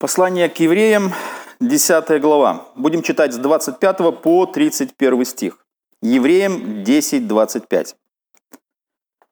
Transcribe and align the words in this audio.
Послание 0.00 0.48
к 0.48 0.58
евреям, 0.60 1.12
10 1.60 2.22
глава. 2.22 2.68
Будем 2.74 3.02
читать 3.02 3.34
с 3.34 3.36
25 3.36 4.22
по 4.22 4.46
31 4.46 5.24
стих. 5.26 5.58
Евреям 6.00 6.82
10, 6.82 7.28
25. 7.28 7.96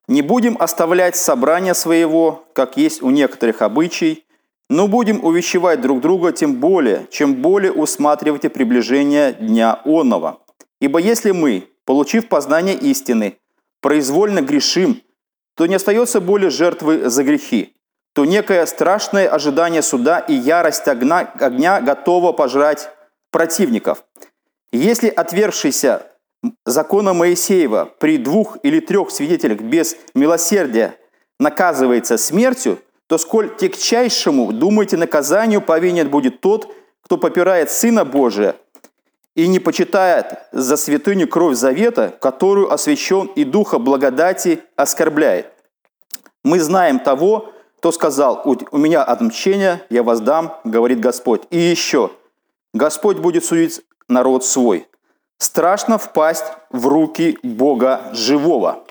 «Не 0.08 0.20
будем 0.20 0.58
оставлять 0.60 1.16
собрания 1.16 1.72
своего, 1.72 2.44
как 2.52 2.76
есть 2.76 3.02
у 3.02 3.08
некоторых 3.08 3.62
обычай, 3.62 4.26
но 4.68 4.88
будем 4.88 5.24
увещевать 5.24 5.80
друг 5.80 6.02
друга 6.02 6.32
тем 6.32 6.56
более, 6.56 7.06
чем 7.10 7.36
более 7.36 7.72
усматривайте 7.72 8.50
приближение 8.50 9.32
дня 9.32 9.80
онного. 9.86 10.42
Ибо 10.82 10.98
если 10.98 11.30
мы, 11.30 11.66
получив 11.86 12.28
познание 12.28 12.74
истины, 12.74 13.38
произвольно 13.80 14.42
грешим, 14.42 15.00
то 15.56 15.64
не 15.64 15.76
остается 15.76 16.20
более 16.20 16.50
жертвы 16.50 17.08
за 17.08 17.24
грехи, 17.24 17.74
то 18.18 18.24
некое 18.24 18.66
страшное 18.66 19.28
ожидание 19.28 19.80
суда 19.80 20.18
и 20.18 20.34
ярость 20.34 20.88
огня, 20.88 21.32
огня 21.38 21.80
готова 21.80 22.32
пожрать 22.32 22.90
противников. 23.30 24.02
Если 24.72 25.06
отвергшийся 25.06 26.02
закона 26.66 27.12
Моисеева 27.12 27.92
при 28.00 28.18
двух 28.18 28.56
или 28.64 28.80
трех 28.80 29.12
свидетелях 29.12 29.60
без 29.60 29.94
милосердия 30.16 30.96
наказывается 31.38 32.18
смертью, 32.18 32.80
то 33.06 33.18
сколь 33.18 33.56
тягчайшему, 33.56 34.50
думаете, 34.52 34.96
наказанию 34.96 35.62
повинен 35.62 36.08
будет 36.08 36.40
тот, 36.40 36.74
кто 37.02 37.18
попирает 37.18 37.70
Сына 37.70 38.04
Божия 38.04 38.56
и 39.36 39.46
не 39.46 39.60
почитает 39.60 40.40
за 40.50 40.76
святыню 40.76 41.28
кровь 41.28 41.54
завета, 41.54 42.12
которую 42.20 42.72
освящен 42.72 43.30
и 43.36 43.44
Духа 43.44 43.78
благодати 43.78 44.64
оскорбляет. 44.74 45.52
Мы 46.42 46.58
знаем 46.58 46.98
того, 46.98 47.52
кто 47.78 47.92
сказал, 47.92 48.42
у 48.44 48.76
меня 48.76 49.04
отмщение, 49.04 49.84
я 49.88 50.02
воздам, 50.02 50.56
говорит 50.64 50.98
Господь. 50.98 51.42
И 51.50 51.58
еще, 51.58 52.10
Господь 52.74 53.18
будет 53.18 53.44
судить 53.44 53.82
народ 54.08 54.44
свой. 54.44 54.88
Страшно 55.38 55.96
впасть 55.96 56.44
в 56.70 56.88
руки 56.88 57.38
Бога 57.44 58.10
живого. 58.12 58.84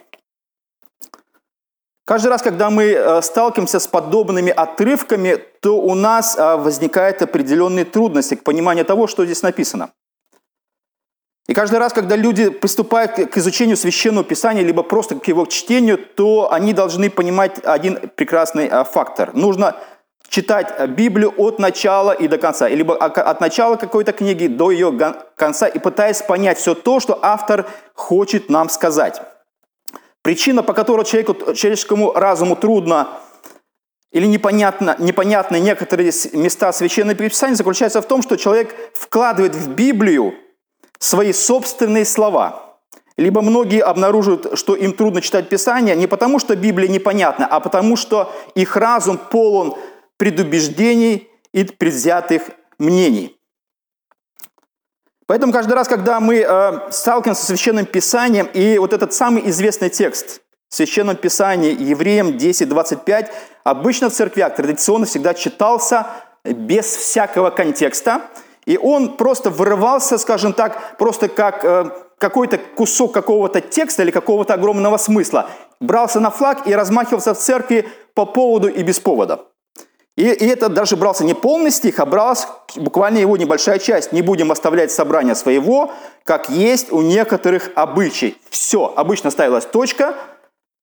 Каждый 2.05 2.29
раз, 2.29 2.41
когда 2.41 2.69
мы 2.69 2.85
э, 2.85 3.21
сталкиваемся 3.21 3.81
с 3.81 3.87
подобными 3.87 4.49
отрывками, 4.49 5.43
то 5.59 5.77
у 5.77 5.93
нас 5.93 6.37
э, 6.37 6.55
возникают 6.55 7.21
определенные 7.21 7.83
трудности 7.83 8.35
к 8.35 8.45
пониманию 8.45 8.85
того, 8.85 9.07
что 9.07 9.25
здесь 9.25 9.41
написано. 9.41 9.91
И 11.47 11.53
каждый 11.53 11.79
раз, 11.79 11.93
когда 11.93 12.17
люди 12.17 12.49
приступают 12.49 13.13
к 13.13 13.37
изучению 13.37 13.77
священного 13.77 14.25
писания, 14.25 14.63
либо 14.63 14.83
просто 14.83 15.15
к 15.15 15.27
его 15.29 15.45
чтению, 15.45 15.97
то 15.97 16.51
они 16.51 16.73
должны 16.73 17.09
понимать 17.09 17.59
один 17.63 18.09
прекрасный 18.15 18.67
а, 18.67 18.83
фактор. 18.83 19.33
Нужно 19.33 19.77
читать 20.27 20.73
Библию 20.89 21.33
от 21.37 21.57
начала 21.57 22.11
и 22.11 22.27
до 22.27 22.37
конца, 22.37 22.67
либо 22.67 22.97
от 22.97 23.39
начала 23.39 23.77
какой-то 23.77 24.11
книги 24.11 24.47
до 24.47 24.71
ее 24.71 24.91
конца, 25.37 25.67
и 25.67 25.79
пытаясь 25.79 26.21
понять 26.21 26.57
все 26.57 26.75
то, 26.75 26.99
что 26.99 27.17
автор 27.21 27.65
хочет 27.93 28.49
нам 28.49 28.67
сказать. 28.67 29.21
Причина, 30.23 30.63
по 30.63 30.73
которой 30.73 31.05
человеку, 31.05 31.53
человеческому 31.53 32.11
разуму 32.11 32.57
трудно 32.57 33.07
или 34.11 34.25
непонятно, 34.25 34.97
непонятны 34.99 35.61
некоторые 35.61 36.11
места 36.33 36.73
священного 36.73 37.15
писания, 37.15 37.55
заключается 37.55 38.01
в 38.01 38.05
том, 38.05 38.21
что 38.21 38.35
человек 38.35 38.75
вкладывает 38.93 39.55
в 39.55 39.69
Библию 39.69 40.33
свои 40.99 41.33
собственные 41.33 42.05
слова. 42.05 42.67
Либо 43.17 43.41
многие 43.41 43.81
обнаруживают, 43.81 44.57
что 44.59 44.75
им 44.75 44.93
трудно 44.93 45.21
читать 45.21 45.49
Писание 45.49 45.95
не 45.95 46.07
потому, 46.07 46.39
что 46.39 46.55
Библия 46.55 46.87
непонятна, 46.87 47.47
а 47.47 47.59
потому, 47.59 47.95
что 47.95 48.31
их 48.53 48.75
разум 48.75 49.17
полон 49.17 49.75
предубеждений 50.17 51.27
и 51.51 51.63
предвзятых 51.63 52.43
мнений. 52.77 53.35
Поэтому 55.25 55.51
каждый 55.51 55.73
раз, 55.73 55.87
когда 55.87 56.19
мы 56.19 56.37
э, 56.37 56.91
сталкиваемся 56.91 57.43
с 57.43 57.47
Священным 57.47 57.85
Писанием, 57.85 58.47
и 58.53 58.77
вот 58.77 58.93
этот 58.93 59.13
самый 59.13 59.49
известный 59.49 59.89
текст 59.89 60.41
в 60.69 60.75
Священном 60.75 61.17
Писании, 61.17 61.75
Евреям 61.77 62.29
10.25, 62.29 63.29
обычно 63.63 64.09
в 64.09 64.13
церквях 64.13 64.55
традиционно 64.55 65.05
всегда 65.05 65.33
читался 65.33 66.07
без 66.45 66.85
всякого 66.85 67.49
контекста– 67.49 68.21
и 68.67 68.77
он 68.77 69.15
просто 69.15 69.49
вырывался, 69.49 70.17
скажем 70.17 70.51
так, 70.51 70.97
просто 70.97 71.29
как 71.29 71.63
э, 71.63 71.89
какой-то 72.17 72.57
кусок 72.57 73.13
какого-то 73.13 73.61
текста 73.61 74.03
или 74.03 74.11
какого-то 74.11 74.55
огромного 74.55 74.97
смысла. 74.97 75.49
Брался 75.79 76.19
на 76.19 76.31
флаг 76.31 76.67
и 76.67 76.75
размахивался 76.75 77.33
в 77.33 77.37
церкви 77.37 77.87
по 78.13 78.25
поводу 78.25 78.67
и 78.67 78.83
без 78.83 78.99
повода. 78.99 79.45
И, 80.17 80.23
и 80.23 80.47
это 80.47 80.67
даже 80.67 80.97
брался 80.97 81.23
не 81.23 81.33
полный 81.33 81.71
стих, 81.71 81.99
а 81.99 82.05
бралась 82.05 82.45
буквально 82.75 83.19
его 83.19 83.37
небольшая 83.37 83.79
часть. 83.79 84.11
Не 84.11 84.21
будем 84.21 84.51
оставлять 84.51 84.91
собрание 84.91 85.35
своего, 85.35 85.93
как 86.25 86.49
есть 86.49 86.91
у 86.91 87.01
некоторых 87.01 87.69
обычай. 87.75 88.35
Все, 88.49 88.91
обычно 88.93 89.31
ставилась 89.31 89.65
точка, 89.65 90.15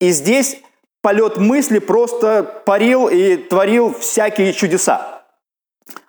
и 0.00 0.08
здесь 0.08 0.56
полет 1.02 1.36
мысли 1.36 1.80
просто 1.80 2.62
парил 2.64 3.08
и 3.08 3.36
творил 3.36 3.92
всякие 3.92 4.54
чудеса. 4.54 5.22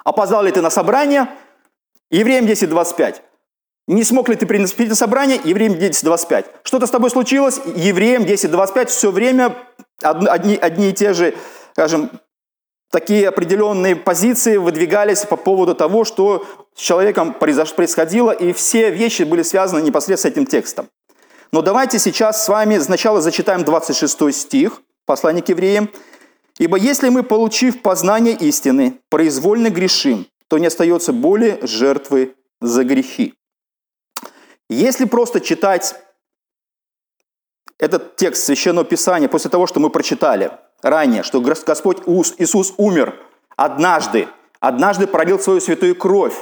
Опоздал 0.06 0.44
ли 0.44 0.52
ты 0.52 0.62
на 0.62 0.70
собрание– 0.70 1.28
Евреям 2.12 2.46
10.25. 2.46 3.22
Не 3.88 4.04
смог 4.04 4.30
ли 4.30 4.36
ты 4.36 4.46
принести 4.46 4.92
собрание? 4.94 5.40
Евреям 5.44 5.74
10.25. 5.74 6.46
Что-то 6.64 6.88
с 6.88 6.92
тобой 6.92 7.10
случилось? 7.10 7.60
Евреям 7.76 8.24
10.25. 8.24 8.88
Все 8.88 9.12
время 9.12 9.56
одни, 10.02 10.56
одни 10.56 10.90
и 10.90 10.94
те 10.94 11.14
же, 11.14 11.36
скажем, 11.74 12.10
такие 12.92 13.28
определенные 13.28 13.96
позиции 13.96 14.58
выдвигались 14.58 15.26
по 15.26 15.36
поводу 15.36 15.76
того, 15.76 16.04
что 16.06 16.46
с 16.76 16.82
человеком 16.82 17.34
происходило, 17.34 18.32
и 18.32 18.54
все 18.54 18.90
вещи 18.90 19.24
были 19.24 19.44
связаны 19.44 19.82
непосредственно 19.82 20.32
с 20.32 20.34
этим 20.34 20.46
текстом. 20.46 20.90
Но 21.52 21.62
давайте 21.62 22.00
сейчас 22.00 22.44
с 22.44 22.50
вами 22.50 22.80
сначала 22.80 23.22
зачитаем 23.22 23.64
26 23.64 24.34
стих, 24.34 24.82
послание 25.06 25.44
к 25.44 25.50
евреям. 25.50 25.90
«Ибо 26.58 26.78
если 26.78 27.10
мы, 27.10 27.24
получив 27.24 27.82
познание 27.82 28.34
истины, 28.36 29.00
произвольно 29.10 29.70
грешим, 29.70 30.26
то 30.48 30.58
не 30.58 30.68
остается 30.68 31.14
более 31.14 31.60
жертвы 31.66 32.36
за 32.62 32.84
грехи. 32.84 33.34
Если 34.70 35.06
просто 35.06 35.42
читать 35.42 35.96
этот 37.78 38.16
текст 38.16 38.44
Священного 38.44 38.86
Писания 38.86 39.28
после 39.28 39.50
того, 39.50 39.68
что 39.68 39.80
мы 39.80 39.90
прочитали 39.90 40.52
ранее, 40.82 41.24
что 41.24 41.42
Господь 41.42 42.00
Иисус 42.38 42.74
умер 42.78 43.16
однажды, 43.56 44.28
однажды 44.60 45.08
пролил 45.08 45.40
свою 45.40 45.62
святую 45.62 45.96
кровь, 45.96 46.36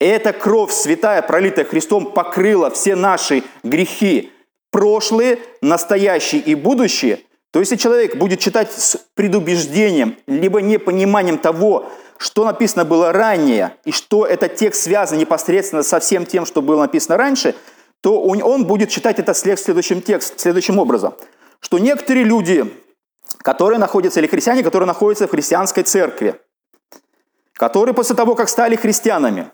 и 0.00 0.04
эта 0.04 0.32
кровь 0.32 0.72
святая, 0.72 1.22
пролитая 1.22 1.64
Христом, 1.64 2.12
покрыла 2.12 2.70
все 2.70 2.94
наши 2.94 3.42
грехи, 3.64 4.32
прошлые, 4.70 5.40
настоящие 5.60 6.40
и 6.40 6.54
будущие, 6.54 7.20
то 7.50 7.60
если 7.60 7.76
человек 7.76 8.16
будет 8.16 8.40
читать 8.40 8.70
с 8.72 8.96
предубеждением, 9.14 10.16
либо 10.26 10.60
непониманием 10.60 11.38
того, 11.38 11.90
что 12.18 12.44
написано 12.44 12.84
было 12.84 13.12
ранее, 13.12 13.76
и 13.84 13.92
что 13.92 14.26
этот 14.26 14.56
текст 14.56 14.82
связан 14.82 15.18
непосредственно 15.18 15.82
со 15.82 16.00
всем 16.00 16.26
тем, 16.26 16.44
что 16.44 16.60
было 16.60 16.82
написано 16.82 17.16
раньше, 17.16 17.54
то 18.00 18.20
он 18.22 18.66
будет 18.66 18.90
читать 18.90 19.18
это 19.18 19.34
следующим 19.34 20.02
текст, 20.02 20.38
следующим 20.38 20.78
образом, 20.78 21.14
что 21.60 21.78
некоторые 21.78 22.24
люди, 22.24 22.70
которые 23.38 23.78
находятся, 23.78 24.20
или 24.20 24.26
христиане, 24.26 24.62
которые 24.62 24.86
находятся 24.86 25.26
в 25.26 25.30
христианской 25.30 25.84
церкви, 25.84 26.40
которые 27.54 27.94
после 27.94 28.14
того, 28.14 28.34
как 28.34 28.48
стали 28.48 28.76
христианами, 28.76 29.50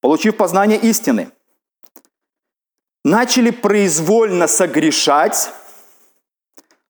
получив 0.00 0.36
познание 0.36 0.78
истины, 0.78 1.30
начали 3.04 3.50
произвольно 3.50 4.46
согрешать, 4.46 5.52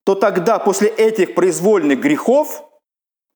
то 0.05 0.15
тогда 0.15 0.59
после 0.59 0.89
этих 0.89 1.35
произвольных 1.35 2.01
грехов, 2.01 2.65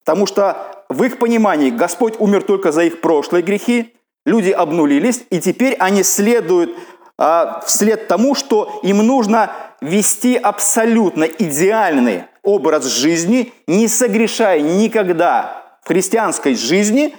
потому 0.04 0.26
что 0.26 0.84
в 0.88 1.02
их 1.02 1.18
понимании 1.18 1.70
Господь 1.70 2.14
умер 2.18 2.42
только 2.44 2.72
за 2.72 2.84
их 2.84 3.00
прошлые 3.00 3.42
грехи, 3.42 3.94
люди 4.26 4.50
обнулились, 4.50 5.24
и 5.30 5.40
теперь 5.40 5.74
они 5.74 6.02
следуют 6.02 6.76
а, 7.18 7.60
вслед 7.60 8.08
тому, 8.08 8.34
что 8.34 8.80
им 8.82 8.98
нужно 8.98 9.52
вести 9.80 10.36
абсолютно 10.36 11.24
идеальный 11.24 12.24
образ 12.42 12.86
жизни, 12.86 13.52
не 13.66 13.88
согрешая 13.88 14.60
никогда 14.60 15.78
в 15.82 15.88
христианской 15.88 16.54
жизни, 16.54 17.14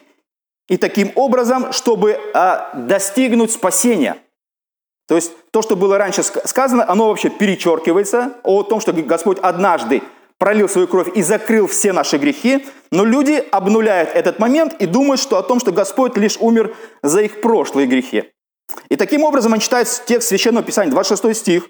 и 0.68 0.78
таким 0.78 1.12
образом, 1.16 1.72
чтобы 1.72 2.19
а, 2.34 2.72
достигнуть 2.74 3.52
спасения. 3.52 4.18
То 5.07 5.16
есть 5.16 5.31
то, 5.52 5.62
что 5.62 5.75
было 5.75 5.98
раньше 5.98 6.24
сказано, 6.24 6.86
оно 6.88 7.10
вообще 7.10 7.30
перечеркивается 7.30 8.34
о 8.44 8.63
том, 8.63 8.81
что 8.81 8.92
Господь 8.92 9.38
однажды 9.40 10.02
пролил 10.38 10.68
свою 10.68 10.88
кровь 10.88 11.10
и 11.16 11.22
закрыл 11.22 11.68
все 11.68 11.94
наши 11.94 12.18
грехи, 12.18 12.66
но 12.92 13.06
люди 13.06 13.44
обнуляют 13.52 14.10
этот 14.13 14.40
момент 14.40 14.75
и 14.80 14.86
думают, 14.86 15.22
что 15.22 15.38
о 15.38 15.44
том, 15.44 15.60
что 15.60 15.72
Господь 15.72 16.18
лишь 16.18 16.38
умер 16.40 16.75
за 17.04 17.22
их 17.22 17.42
прошлые 17.42 17.88
грехи. 17.88 18.31
И 18.90 18.96
таким 18.96 19.24
образом 19.24 19.54
он 19.54 19.60
читает 19.60 19.88
текст 20.06 20.28
Священного 20.28 20.63
Писания, 20.63 20.92
26 20.92 21.38
стих. 21.38 21.69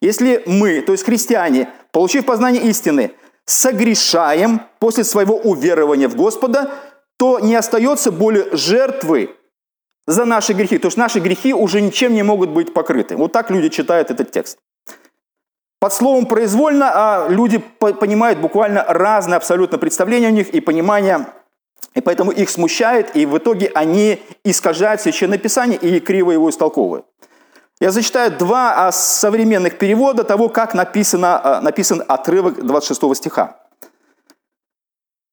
«Если 0.00 0.42
мы, 0.46 0.80
то 0.80 0.92
есть 0.92 1.04
христиане, 1.04 1.68
получив 1.92 2.26
познание 2.26 2.64
истины, 2.64 3.12
согрешаем 3.44 4.62
после 4.80 5.04
своего 5.04 5.36
уверования 5.36 6.08
в 6.08 6.16
Господа, 6.16 6.70
то 7.16 7.38
не 7.38 7.54
остается 7.54 8.10
более 8.10 8.48
жертвы 8.52 9.36
за 10.06 10.24
наши 10.24 10.52
грехи. 10.52 10.78
То 10.78 10.88
есть 10.88 10.96
наши 10.96 11.20
грехи 11.20 11.54
уже 11.54 11.80
ничем 11.80 12.14
не 12.14 12.22
могут 12.22 12.50
быть 12.50 12.74
покрыты. 12.74 13.16
Вот 13.16 13.32
так 13.32 13.50
люди 13.50 13.68
читают 13.68 14.10
этот 14.10 14.30
текст. 14.30 14.58
Под 15.80 15.92
словом 15.92 16.26
«произвольно» 16.26 16.90
а 16.94 17.28
люди 17.28 17.58
понимают 17.58 18.38
буквально 18.38 18.84
разные 18.84 19.36
абсолютно 19.36 19.78
представления 19.78 20.28
у 20.28 20.32
них 20.32 20.50
и 20.50 20.60
понимание, 20.60 21.26
и 21.94 22.00
поэтому 22.00 22.30
их 22.30 22.50
смущает, 22.50 23.16
и 23.16 23.26
в 23.26 23.36
итоге 23.36 23.72
они 23.74 24.22
искажают 24.44 25.00
Священное 25.00 25.38
Писание 25.38 25.78
и 25.78 25.98
криво 25.98 26.30
его 26.30 26.48
истолковывают. 26.48 27.06
Я 27.80 27.90
зачитаю 27.90 28.30
два 28.30 28.86
а, 28.86 28.92
современных 28.92 29.76
перевода 29.76 30.22
того, 30.22 30.48
как 30.48 30.72
написано, 30.72 31.40
а, 31.42 31.60
написан 31.60 32.00
отрывок 32.06 32.64
26 32.64 33.16
стиха. 33.16 33.56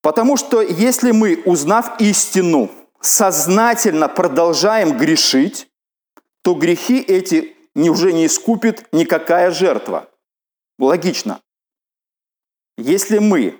«Потому 0.02 0.36
что 0.36 0.64
если 0.64 1.12
мы, 1.12 1.44
узнав 1.46 2.02
истину, 2.02 2.72
сознательно 3.02 4.08
продолжаем 4.10 4.98
грешить, 4.98 5.70
то 6.42 6.54
грехи 6.54 7.00
эти 7.00 7.56
уже 7.90 8.12
не 8.14 8.26
искупит 8.26 8.88
никакая 8.92 9.52
жертва. 9.52 10.10
Логично. 10.78 11.42
Если 12.78 13.20
мы, 13.20 13.60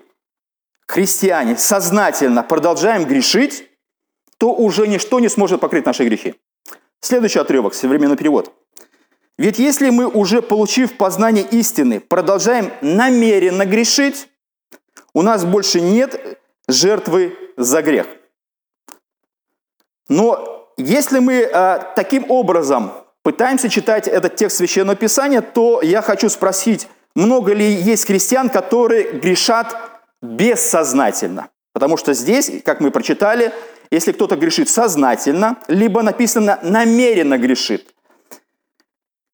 христиане, 0.86 1.56
сознательно 1.56 2.42
продолжаем 2.42 3.04
грешить, 3.04 3.68
то 4.38 4.54
уже 4.54 4.88
ничто 4.88 5.20
не 5.20 5.28
сможет 5.28 5.60
покрыть 5.60 5.86
наши 5.86 6.04
грехи. 6.04 6.34
Следующий 7.00 7.38
отрывок, 7.38 7.74
современный 7.74 8.16
перевод. 8.16 8.52
Ведь 9.38 9.58
если 9.58 9.90
мы, 9.90 10.06
уже 10.06 10.42
получив 10.42 10.96
познание 10.96 11.44
истины, 11.44 12.00
продолжаем 12.00 12.72
намеренно 12.82 13.64
грешить, 13.64 14.28
у 15.14 15.22
нас 15.22 15.44
больше 15.44 15.80
нет 15.80 16.38
жертвы 16.68 17.36
за 17.56 17.82
грех. 17.82 18.06
Но 20.10 20.66
если 20.76 21.20
мы 21.20 21.34
э, 21.34 21.78
таким 21.94 22.30
образом 22.30 22.92
пытаемся 23.22 23.68
читать 23.68 24.08
этот 24.08 24.34
текст 24.34 24.56
Священного 24.56 24.96
Писания, 24.96 25.40
то 25.40 25.80
я 25.82 26.02
хочу 26.02 26.28
спросить, 26.28 26.88
много 27.14 27.54
ли 27.54 27.64
есть 27.64 28.06
христиан, 28.06 28.50
которые 28.50 29.12
грешат 29.12 29.76
бессознательно. 30.20 31.48
Потому 31.72 31.96
что 31.96 32.12
здесь, 32.12 32.50
как 32.64 32.80
мы 32.80 32.90
прочитали, 32.90 33.52
если 33.92 34.10
кто-то 34.10 34.34
грешит 34.34 34.68
сознательно, 34.68 35.58
либо 35.68 36.02
написано 36.02 36.58
намеренно 36.62 37.38
грешит. 37.38 37.94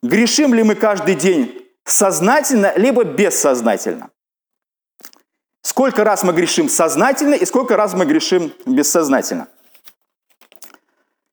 Грешим 0.02 0.52
ли 0.52 0.62
мы 0.62 0.74
каждый 0.74 1.14
день 1.14 1.66
сознательно, 1.84 2.74
либо 2.76 3.02
бессознательно? 3.04 4.10
Сколько 5.62 6.04
раз 6.04 6.22
мы 6.22 6.34
грешим 6.34 6.68
сознательно 6.68 7.34
и 7.34 7.46
сколько 7.46 7.76
раз 7.76 7.94
мы 7.94 8.04
грешим 8.04 8.52
бессознательно? 8.66 9.48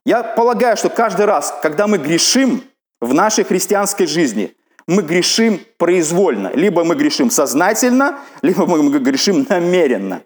Я 0.06 0.24
полагаю, 0.24 0.78
что 0.78 0.90
каждый 0.90 1.26
раз, 1.26 1.58
когда 1.62 1.88
мы 1.88 1.98
грешим 1.98 2.64
в 3.02 3.14
нашей 3.14 3.44
христианской 3.44 4.08
жизни– 4.08 4.56
мы 4.88 5.02
грешим 5.02 5.60
произвольно. 5.78 6.52
Либо 6.54 6.84
мы 6.84 6.96
грешим 6.96 7.30
сознательно, 7.30 8.20
либо 8.42 8.66
мы 8.66 9.00
грешим 9.00 9.46
намеренно. 9.50 10.24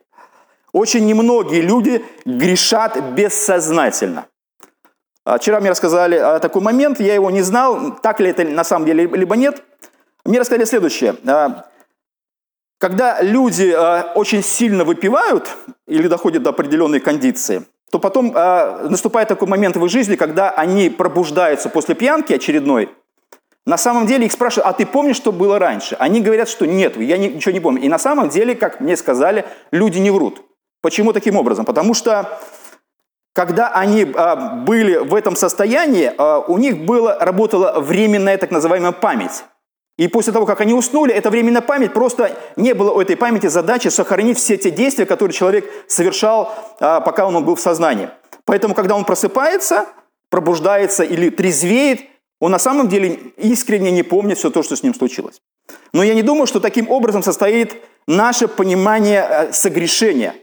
Очень 0.71 1.06
немногие 1.06 1.62
люди 1.62 2.03
грешат 2.25 3.00
бессознательно. 3.13 4.27
А 5.24 5.38
вчера 5.38 5.59
мне 5.59 5.69
рассказали 5.69 6.39
такой 6.39 6.62
момент, 6.62 7.00
я 7.00 7.13
его 7.13 7.30
не 7.30 7.41
знал, 7.41 7.97
так 7.97 8.19
ли 8.19 8.30
это 8.30 8.45
на 8.45 8.63
самом 8.63 8.85
деле, 8.85 9.06
либо 9.06 9.35
нет. 9.35 9.63
Мне 10.23 10.39
рассказали 10.39 10.65
следующее. 10.65 11.15
А, 11.25 11.65
когда 12.77 13.21
люди 13.21 13.73
а, 13.75 14.13
очень 14.15 14.44
сильно 14.44 14.85
выпивают 14.85 15.50
или 15.85 16.07
доходят 16.07 16.44
до 16.44 16.51
определенной 16.51 17.00
кондиции, 17.00 17.65
то 17.91 17.99
потом 17.99 18.33
наступает 18.33 19.29
такой 19.29 19.47
момент 19.47 19.77
в 19.77 19.85
их 19.85 19.91
жизни, 19.91 20.15
когда 20.15 20.49
они 20.49 20.89
пробуждаются 20.89 21.69
после 21.69 21.95
пьянки 21.95 22.33
очередной– 22.33 22.89
на 23.67 23.77
самом 23.77 24.05
деле 24.05 24.25
их 24.25 24.31
спрашивают, 24.31 24.65
а 24.65 24.71
ты 24.71 24.85
помнишь, 24.85 25.17
что 25.17 25.33
было 25.33 25.59
раньше? 25.59 25.97
Они 25.99 26.21
говорят, 26.21 26.47
что 26.47 26.65
нет, 26.65 26.95
я 26.95 27.17
ничего 27.17 27.51
не 27.51 27.59
помню. 27.59 27.81
И 27.81 27.89
на 27.89 27.99
самом 27.99 28.29
деле, 28.29 28.55
как 28.55 28.79
мне 28.79 28.95
сказали, 28.95 29.45
люди 29.71 29.97
не 29.97 30.09
врут. 30.09 30.41
Почему 30.81 31.11
таким 31.11 31.35
образом? 31.35 31.65
Потому 31.65 31.93
что 31.93 32.39
когда 33.33 33.67
они 33.67 34.09
а, 34.15 34.37
были 34.37 34.95
в 34.95 35.13
этом 35.13 35.35
состоянии, 35.35 36.09
а, 36.17 36.39
у 36.39 36.57
них 36.57 36.85
было, 36.85 37.17
работала 37.19 37.81
временная 37.81 38.37
так 38.37 38.51
называемая 38.51 38.93
память. 38.93 39.43
И 39.97 40.07
после 40.07 40.31
того, 40.31 40.45
как 40.45 40.61
они 40.61 40.73
уснули, 40.73 41.11
эта 41.11 41.31
временная 41.31 41.61
память, 41.61 41.91
просто 41.91 42.38
не 42.55 42.73
было 42.73 42.91
у 42.91 43.01
этой 43.01 43.17
памяти 43.17 43.47
задачи 43.47 43.88
сохранить 43.88 44.38
все 44.38 44.55
те 44.57 44.69
действия, 44.69 45.05
которые 45.05 45.33
человек 45.33 45.69
совершал, 45.88 46.53
а, 46.79 47.01
пока 47.01 47.25
он 47.25 47.44
был 47.44 47.55
в 47.55 47.59
сознании. 47.59 48.09
Поэтому, 48.45 48.75
когда 48.75 48.95
он 48.95 49.05
просыпается, 49.05 49.88
пробуждается 50.29 51.03
или 51.03 51.29
трезвеет, 51.29 52.01
он 52.39 52.51
на 52.51 52.59
самом 52.59 52.88
деле 52.88 53.19
искренне 53.38 53.89
не 53.89 54.03
помнит 54.03 54.38
все 54.38 54.51
то, 54.51 54.61
что 54.61 54.75
с 54.75 54.83
ним 54.83 54.94
случилось. 54.94 55.41
Но 55.94 56.03
я 56.03 56.13
не 56.13 56.21
думаю, 56.21 56.45
что 56.45 56.59
таким 56.59 56.89
образом 56.89 57.23
состоит 57.23 57.75
наше 58.07 58.47
понимание 58.47 59.27
э, 59.27 59.53
согрешения. 59.53 60.35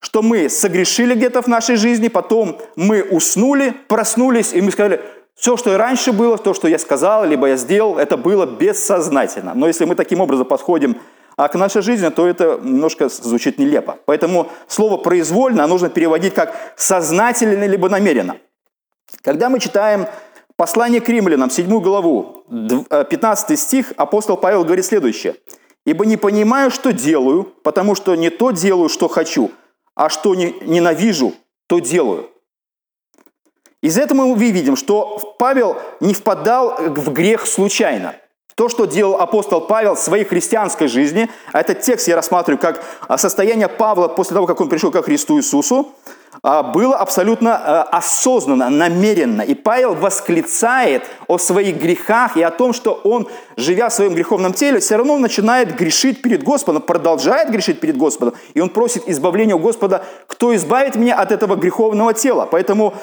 Что 0.00 0.22
мы 0.22 0.48
согрешили 0.48 1.14
где-то 1.14 1.42
в 1.42 1.46
нашей 1.46 1.76
жизни, 1.76 2.08
потом 2.08 2.60
мы 2.76 3.02
уснули, 3.02 3.74
проснулись, 3.88 4.52
и 4.52 4.62
мы 4.62 4.70
сказали, 4.70 5.02
все, 5.34 5.56
что 5.56 5.72
и 5.72 5.76
раньше 5.76 6.12
было, 6.12 6.38
то, 6.38 6.54
что 6.54 6.68
я 6.68 6.78
сказал, 6.78 7.24
либо 7.24 7.48
я 7.48 7.56
сделал, 7.56 7.98
это 7.98 8.16
было 8.16 8.46
бессознательно. 8.46 9.52
Но 9.54 9.66
если 9.66 9.84
мы 9.84 9.94
таким 9.94 10.20
образом 10.20 10.46
подходим 10.46 10.96
а 11.36 11.48
к 11.48 11.56
нашей 11.56 11.82
жизни, 11.82 12.08
то 12.10 12.28
это 12.28 12.60
немножко 12.62 13.08
звучит 13.08 13.58
нелепо. 13.58 13.98
Поэтому 14.06 14.48
слово 14.68 14.98
«произвольно» 14.98 15.66
нужно 15.66 15.90
переводить 15.90 16.32
как 16.32 16.54
«сознательно» 16.76 17.66
либо 17.66 17.88
«намеренно». 17.88 18.36
Когда 19.22 19.48
мы 19.48 19.58
читаем 19.58 20.06
Послание 20.56 21.00
к 21.00 21.08
римлянам, 21.08 21.50
7 21.50 21.80
главу, 21.80 22.44
15 22.48 23.50
э, 23.50 23.56
стих, 23.56 23.92
апостол 23.96 24.36
Павел 24.36 24.64
говорит 24.64 24.84
следующее. 24.84 25.34
«Ибо 25.84 26.06
не 26.06 26.16
понимаю, 26.16 26.70
что 26.70 26.92
делаю, 26.92 27.42
потому 27.64 27.96
что 27.96 28.14
не 28.14 28.30
то 28.30 28.52
делаю, 28.52 28.88
что 28.88 29.08
хочу, 29.08 29.50
а 29.96 30.08
что 30.08 30.34
не, 30.36 30.54
ненавижу, 30.62 31.34
то 31.66 31.80
делаю». 31.80 32.30
Из 33.84 33.98
этого 33.98 34.24
мы 34.24 34.34
видим, 34.50 34.76
что 34.76 35.36
Павел 35.38 35.76
не 36.00 36.14
впадал 36.14 36.74
в 36.78 37.12
грех 37.12 37.46
случайно. 37.46 38.14
То, 38.54 38.70
что 38.70 38.86
делал 38.86 39.20
апостол 39.20 39.60
Павел 39.60 39.94
в 39.94 39.98
своей 39.98 40.24
христианской 40.24 40.88
жизни, 40.88 41.28
а 41.52 41.60
этот 41.60 41.82
текст 41.82 42.08
я 42.08 42.16
рассматриваю 42.16 42.58
как 42.58 42.82
состояние 43.20 43.68
Павла 43.68 44.08
после 44.08 44.36
того, 44.36 44.46
как 44.46 44.58
он 44.62 44.70
пришел 44.70 44.90
ко 44.90 45.02
Христу 45.02 45.36
Иисусу, 45.36 45.92
а, 46.42 46.62
было 46.62 46.96
абсолютно 46.96 47.48
э, 47.48 47.96
осознанно, 47.96 48.70
намеренно. 48.70 49.42
И 49.42 49.54
Павел 49.54 49.94
восклицает 49.94 51.04
о 51.28 51.36
своих 51.36 51.76
грехах 51.76 52.38
и 52.38 52.42
о 52.42 52.50
том, 52.50 52.72
что 52.72 52.94
он, 53.04 53.28
живя 53.58 53.90
в 53.90 53.92
своем 53.92 54.14
греховном 54.14 54.54
теле, 54.54 54.80
все 54.80 54.96
равно 54.96 55.18
начинает 55.18 55.76
грешить 55.76 56.22
перед 56.22 56.42
Господом, 56.42 56.80
продолжает 56.80 57.50
грешить 57.50 57.80
перед 57.80 57.98
Господом. 57.98 58.34
И 58.54 58.60
он 58.60 58.70
просит 58.70 59.06
избавления 59.08 59.54
у 59.54 59.58
Господа, 59.58 60.04
кто 60.26 60.54
избавит 60.54 60.96
меня 60.96 61.16
от 61.16 61.32
этого 61.32 61.54
греховного 61.56 62.14
тела. 62.14 62.48
Поэтому 62.50 62.94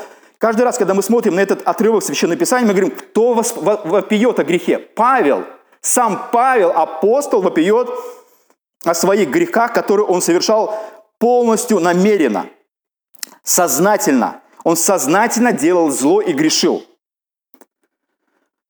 каждый 0.42 0.64
раз, 0.64 0.78
когда 0.78 0.94
мы 0.94 1.04
смотрим 1.04 1.36
на 1.36 1.40
этот 1.40 1.66
отрывок 1.66 2.04
Священного 2.04 2.38
Писания, 2.38 2.68
мы 2.68 2.74
говорим, 2.74 2.92
кто 2.92 3.34
вопиет 3.34 4.40
о 4.40 4.44
грехе? 4.44 4.80
Павел. 4.80 5.46
Сам 5.80 6.28
Павел, 6.34 6.72
апостол, 6.72 7.42
вопиет 7.42 7.88
о 8.84 8.94
своих 8.94 9.30
грехах, 9.30 9.72
которые 9.72 10.06
он 10.06 10.22
совершал 10.22 10.78
полностью 11.18 11.80
намеренно– 11.80 12.48
Сознательно. 13.44 14.42
Он 14.64 14.76
сознательно 14.76 15.52
делал 15.52 15.90
зло 15.90 16.22
и 16.22 16.34
грешил. 16.34 16.84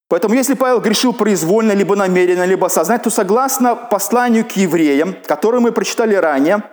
Поэтому 0.07 0.35
если 0.35 0.55
Павел 0.55 0.79
грешил 0.79 1.13
произвольно, 1.13 1.71
либо 1.71 1.95
намеренно, 1.95 2.45
либо 2.45 2.67
сознательно, 2.67 3.03
то 3.03 3.09
согласно 3.09 3.75
посланию 3.75 4.45
к 4.45 4.51
евреям, 4.53 5.15
которое 5.25 5.59
мы 5.59 5.71
прочитали 5.71 6.15
ранее, 6.15 6.63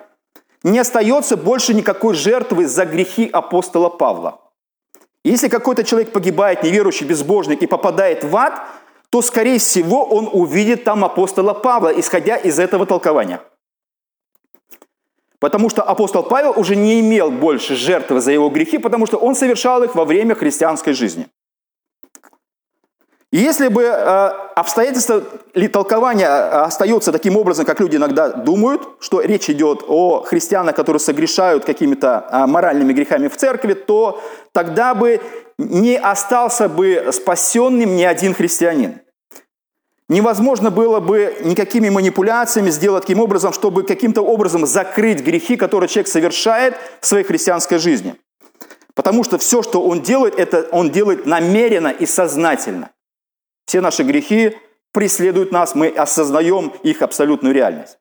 не 0.65 0.79
остается 0.79 1.37
больше 1.37 1.73
никакой 1.75 2.15
жертвы 2.15 2.67
за 2.67 2.85
грехи 2.85 3.29
апостола 3.33 3.89
Павла. 3.89 4.41
Если 5.29 5.49
какой-то 5.49 5.85
человек 5.85 6.13
погибает, 6.13 6.63
неверующий, 6.63 7.05
безбожник, 7.05 7.63
и 7.63 7.67
попадает 7.67 8.25
в 8.25 8.37
ад, 8.37 8.63
то, 9.11 9.23
скорее 9.23 9.59
всего, 9.59 10.05
он 10.05 10.29
увидит 10.33 10.85
там 10.85 11.05
апостола 11.05 11.55
Павла, 11.55 11.89
исходя 11.89 12.37
из 12.37 12.59
этого 12.59 12.87
толкования– 12.87 13.41
Потому 15.41 15.71
что 15.71 15.83
апостол 15.83 16.25
Павел 16.25 16.53
уже 16.57 16.75
не 16.75 17.01
имел 17.01 17.31
больше 17.31 17.77
жертвы 17.77 18.21
за 18.21 18.33
его 18.33 18.49
грехи, 18.49 18.79
потому 18.79 19.07
что 19.07 19.19
он 19.19 19.37
совершал 19.37 19.85
их 19.85 19.95
во 19.95 20.05
время 20.05 20.35
христианской 20.35 20.95
жизни. 20.95 21.29
И 23.31 23.37
если 23.37 23.69
бы 23.69 23.83
э, 23.83 24.31
обстоятельства 24.57 25.23
или 25.53 25.67
толкование 25.67 26.27
э, 26.27 26.63
остается 26.63 27.13
таким 27.13 27.37
образом, 27.37 27.67
как 27.67 27.79
люди 27.79 27.97
иногда 27.97 28.31
думают, 28.31 28.81
что 29.01 29.21
речь 29.21 29.51
идет 29.51 29.85
о 29.87 30.23
христианах, 30.23 30.75
которые 30.75 31.01
согрешают 31.01 31.67
какими-то 31.67 32.27
э, 32.31 32.47
моральными 32.47 32.95
грехами 32.95 33.29
в 33.29 33.37
церкви, 33.37 33.75
то 33.75 34.23
тогда 34.53 34.95
бы 34.95 35.21
не 35.59 35.99
остался 35.99 36.71
бы 36.71 37.11
спасенным 37.13 37.97
ни 37.97 38.03
один 38.03 38.33
христианин. 38.33 39.01
Невозможно 40.09 40.71
было 40.71 41.01
бы 41.01 41.37
никакими 41.45 41.91
манипуляциями 41.91 42.71
сделать 42.71 43.03
таким 43.03 43.21
образом, 43.21 43.53
чтобы 43.53 43.83
каким-то 43.83 44.23
образом 44.23 44.65
закрыть 44.65 45.23
грехи, 45.23 45.57
которые 45.57 45.89
человек 45.89 46.09
совершает 46.09 46.77
в 47.03 47.07
своей 47.07 47.25
христианской 47.25 47.77
жизни. 47.77 48.15
Потому 48.95 49.23
что 49.23 49.37
все, 49.37 49.63
что 49.63 49.83
он 49.83 50.01
делает, 50.01 50.39
это 50.39 50.67
он 50.73 50.91
делает 50.91 51.27
намеренно 51.27 51.89
и 51.89 52.07
сознательно. 52.07 52.89
Все 53.69 53.83
наши 53.83 54.03
грехи 54.03 54.57
преследуют 54.93 55.53
нас, 55.53 55.75
мы 55.75 55.89
осознаем 55.89 56.73
их 56.83 57.03
абсолютную 57.03 57.55
реальность. 57.55 57.99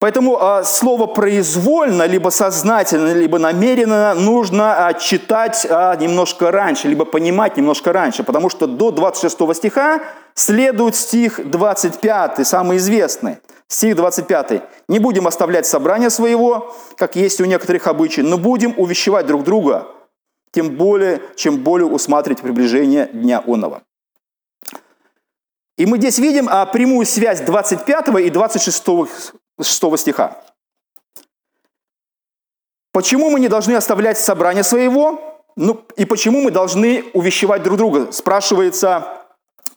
Поэтому 0.00 0.42
а, 0.42 0.64
слово 0.64 1.06
произвольно, 1.06 2.06
либо 2.06 2.30
сознательно, 2.30 3.12
либо 3.12 3.38
намеренно 3.38 4.14
нужно 4.14 4.86
а, 4.86 4.94
читать 4.94 5.66
а, 5.68 5.96
немножко 5.96 6.50
раньше, 6.50 6.88
либо 6.88 7.04
понимать 7.04 7.58
немножко 7.58 7.92
раньше, 7.92 8.22
потому 8.22 8.48
что 8.48 8.66
до 8.66 8.90
26 8.90 9.54
стиха 9.54 10.00
следует 10.32 10.96
стих 10.96 11.42
25, 11.44 12.46
самый 12.46 12.78
известный. 12.78 13.36
Стих 13.66 13.96
25. 13.96 14.62
«Не 14.88 14.98
будем 14.98 15.26
оставлять 15.26 15.66
собрание 15.66 16.08
своего, 16.08 16.74
как 16.96 17.16
есть 17.16 17.38
у 17.42 17.44
некоторых 17.44 17.86
обычай, 17.86 18.22
но 18.22 18.38
будем 18.38 18.72
увещевать 18.78 19.26
друг 19.26 19.44
друга, 19.44 19.88
тем 20.50 20.76
более, 20.76 21.20
чем 21.36 21.58
более 21.58 21.86
усматривать 21.86 22.42
приближение 22.42 23.08
дня 23.12 23.42
онного». 23.46 23.82
И 25.76 25.86
мы 25.86 25.98
здесь 25.98 26.18
видим 26.18 26.46
прямую 26.72 27.06
связь 27.06 27.40
25 27.40 28.08
и 28.20 28.30
26 28.30 28.84
6 29.60 29.98
стиха. 29.98 30.42
Почему 32.92 33.30
мы 33.30 33.38
не 33.38 33.48
должны 33.48 33.74
оставлять 33.74 34.18
собрание 34.18 34.64
своего? 34.64 35.42
Ну, 35.54 35.84
и 35.96 36.04
почему 36.04 36.40
мы 36.40 36.50
должны 36.50 37.04
увещевать 37.12 37.62
друг 37.62 37.78
друга? 37.78 38.10
Спрашивается 38.12 39.18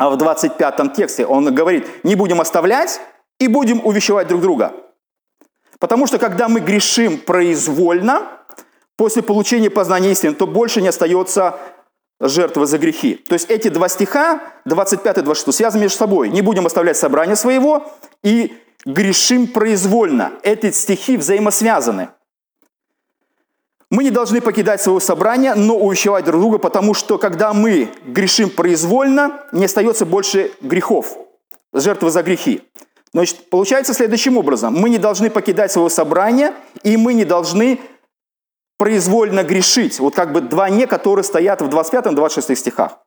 а 0.01 0.09
в 0.09 0.17
25 0.17 0.93
тексте. 0.93 1.27
Он 1.27 1.53
говорит, 1.53 2.03
не 2.03 2.15
будем 2.15 2.41
оставлять 2.41 2.99
и 3.39 3.47
будем 3.47 3.85
увещевать 3.85 4.27
друг 4.27 4.41
друга. 4.41 4.73
Потому 5.77 6.07
что 6.07 6.17
когда 6.17 6.47
мы 6.47 6.59
грешим 6.59 7.19
произвольно, 7.19 8.23
после 9.01 9.23
получения 9.23 9.71
познания 9.71 10.11
истины, 10.11 10.35
то 10.35 10.45
больше 10.45 10.79
не 10.79 10.89
остается 10.89 11.57
жертвы 12.19 12.67
за 12.67 12.77
грехи. 12.77 13.15
То 13.15 13.33
есть 13.33 13.49
эти 13.49 13.67
два 13.67 13.89
стиха, 13.89 14.43
25 14.65 15.17
и 15.17 15.21
26, 15.21 15.57
связаны 15.57 15.81
между 15.81 15.97
собой. 15.97 16.29
Не 16.29 16.43
будем 16.43 16.67
оставлять 16.67 16.97
собрание 16.97 17.35
своего 17.35 17.91
и 18.23 18.53
грешим 18.85 19.47
произвольно. 19.47 20.33
Эти 20.43 20.69
стихи 20.69 21.17
взаимосвязаны. 21.17 22.09
Мы 23.89 24.03
не 24.03 24.11
должны 24.11 24.39
покидать 24.39 24.83
своего 24.83 24.99
собрания, 24.99 25.55
но 25.55 25.77
увещевать 25.77 26.25
друг 26.25 26.39
друга, 26.39 26.59
потому 26.59 26.93
что 26.93 27.17
когда 27.17 27.53
мы 27.53 27.89
грешим 28.05 28.51
произвольно, 28.51 29.41
не 29.51 29.65
остается 29.65 30.05
больше 30.05 30.51
грехов, 30.61 31.17
жертвы 31.73 32.11
за 32.11 32.21
грехи. 32.21 32.61
Значит, 33.15 33.49
получается 33.49 33.95
следующим 33.95 34.37
образом. 34.37 34.75
Мы 34.75 34.91
не 34.91 34.99
должны 34.99 35.31
покидать 35.31 35.71
своего 35.71 35.89
собрания, 35.89 36.53
и 36.83 36.97
мы 36.97 37.15
не 37.15 37.25
должны 37.25 37.79
произвольно 38.81 39.43
грешить. 39.43 39.99
Вот 39.99 40.15
как 40.15 40.33
бы 40.33 40.41
два 40.41 40.67
«не», 40.71 40.87
которые 40.87 41.23
стоят 41.23 41.61
в 41.61 41.69
25-26 41.69 42.55
стихах. 42.55 42.97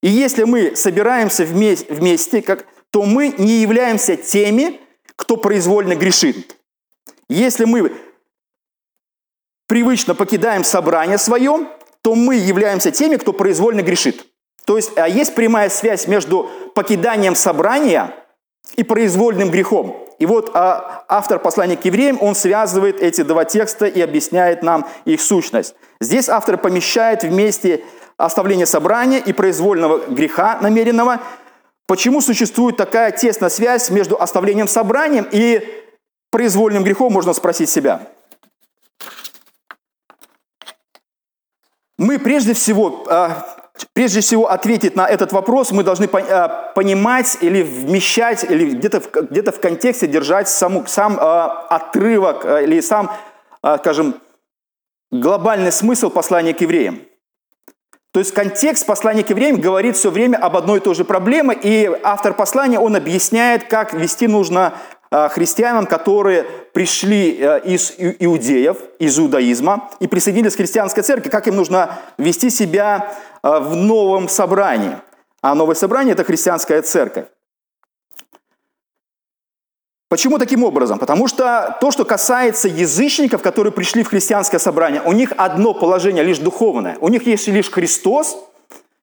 И 0.00 0.08
если 0.08 0.44
мы 0.44 0.76
собираемся 0.76 1.44
вместе, 1.44 2.40
как, 2.40 2.66
то 2.92 3.02
мы 3.02 3.34
не 3.36 3.62
являемся 3.62 4.14
теми, 4.14 4.80
кто 5.16 5.36
произвольно 5.36 5.96
грешит. 5.96 6.54
Если 7.28 7.64
мы 7.64 7.90
привычно 9.66 10.14
покидаем 10.14 10.62
собрание 10.62 11.18
свое, 11.18 11.66
то 12.00 12.14
мы 12.14 12.36
являемся 12.36 12.92
теми, 12.92 13.16
кто 13.16 13.32
произвольно 13.32 13.82
грешит. 13.82 14.24
То 14.66 14.76
есть 14.76 14.96
а 14.96 15.08
есть 15.08 15.34
прямая 15.34 15.68
связь 15.68 16.06
между 16.06 16.48
покиданием 16.76 17.34
собрания 17.34 18.14
и 18.76 18.82
произвольным 18.82 19.50
грехом. 19.50 20.04
И 20.18 20.26
вот 20.26 20.50
а, 20.54 21.04
автор 21.08 21.38
послания 21.38 21.76
к 21.76 21.84
евреям, 21.84 22.18
он 22.20 22.34
связывает 22.34 23.00
эти 23.00 23.22
два 23.22 23.44
текста 23.44 23.86
и 23.86 24.00
объясняет 24.00 24.62
нам 24.62 24.86
их 25.04 25.20
сущность. 25.20 25.74
Здесь 26.00 26.28
автор 26.28 26.58
помещает 26.58 27.22
вместе 27.22 27.84
оставление 28.16 28.66
собрания 28.66 29.18
и 29.18 29.32
произвольного 29.32 29.98
греха 30.08 30.58
намеренного– 30.60 31.20
Почему 31.88 32.20
существует 32.20 32.76
такая 32.76 33.12
тесная 33.12 33.48
связь 33.48 33.88
между 33.88 34.20
оставлением 34.20 34.68
собранием 34.68 35.26
и 35.32 35.66
произвольным 36.30 36.84
грехом, 36.84 37.14
можно 37.14 37.32
спросить 37.32 37.70
себя. 37.70 38.02
Мы 41.96 42.18
прежде 42.18 42.52
всего, 42.52 43.06
а, 43.08 43.57
прежде 43.92 44.20
всего 44.20 44.50
ответить 44.50 44.96
на 44.96 45.06
этот 45.06 45.32
вопрос, 45.32 45.72
мы 45.72 45.82
должны 45.82 46.06
а, 46.06 46.72
понимать 46.74 47.38
или 47.40 47.62
вмещать, 47.62 48.44
или 48.44 48.70
где-то 48.70 49.02
где 49.30 49.42
в 49.42 49.60
контексте 49.60 50.06
держать 50.06 50.48
саму, 50.48 50.86
сам 50.86 51.18
а, 51.20 51.66
отрывок 51.70 52.44
или 52.44 52.80
сам, 52.80 53.10
скажем, 53.78 54.14
глобальный 55.10 55.72
смысл 55.72 56.10
послания 56.10 56.54
к 56.54 56.60
евреям. 56.60 57.00
То 58.12 58.20
есть 58.20 58.32
контекст 58.32 58.86
послания 58.86 59.22
к 59.22 59.30
евреям 59.30 59.60
говорит 59.60 59.96
все 59.96 60.10
время 60.10 60.38
об 60.38 60.56
одной 60.56 60.78
и 60.78 60.82
той 60.82 60.94
же 60.94 61.04
проблеме, 61.04 61.56
и 61.62 61.90
автор 62.02 62.34
послания, 62.34 62.78
он 62.78 62.96
объясняет, 62.96 63.64
как 63.64 63.92
вести 63.92 64.26
нужно 64.26 64.74
а, 65.10 65.28
христианам, 65.28 65.86
которые 65.86 66.44
пришли 66.74 67.38
э, 67.40 67.60
из 67.64 67.94
иудеев, 67.96 68.76
из 68.98 69.18
иудаизма 69.18 69.88
и 70.00 70.06
присоединились 70.06 70.52
к 70.54 70.58
христианской 70.58 71.02
церкви, 71.02 71.30
как 71.30 71.48
им 71.48 71.56
нужно 71.56 71.98
вести 72.18 72.50
себя 72.50 73.14
в 73.42 73.74
новом 73.76 74.28
собрании. 74.28 74.96
А 75.40 75.54
новое 75.54 75.74
собрание– 75.74 76.12
это 76.14 76.24
христианская 76.24 76.82
церковь. 76.82 77.26
Почему 80.08 80.38
таким 80.38 80.64
образом? 80.64 80.98
Потому 80.98 81.28
что 81.28 81.76
то, 81.80 81.90
что 81.90 82.06
касается 82.06 82.66
язычников, 82.66 83.42
которые 83.42 83.72
пришли 83.72 84.02
в 84.02 84.08
христианское 84.08 84.58
собрание, 84.58 85.02
у 85.02 85.12
них 85.12 85.32
одно 85.36 85.74
положение, 85.74 86.24
лишь 86.24 86.38
духовное. 86.38 86.96
У 87.00 87.08
них 87.08 87.26
есть 87.26 87.46
лишь 87.46 87.70
Христос, 87.70 88.38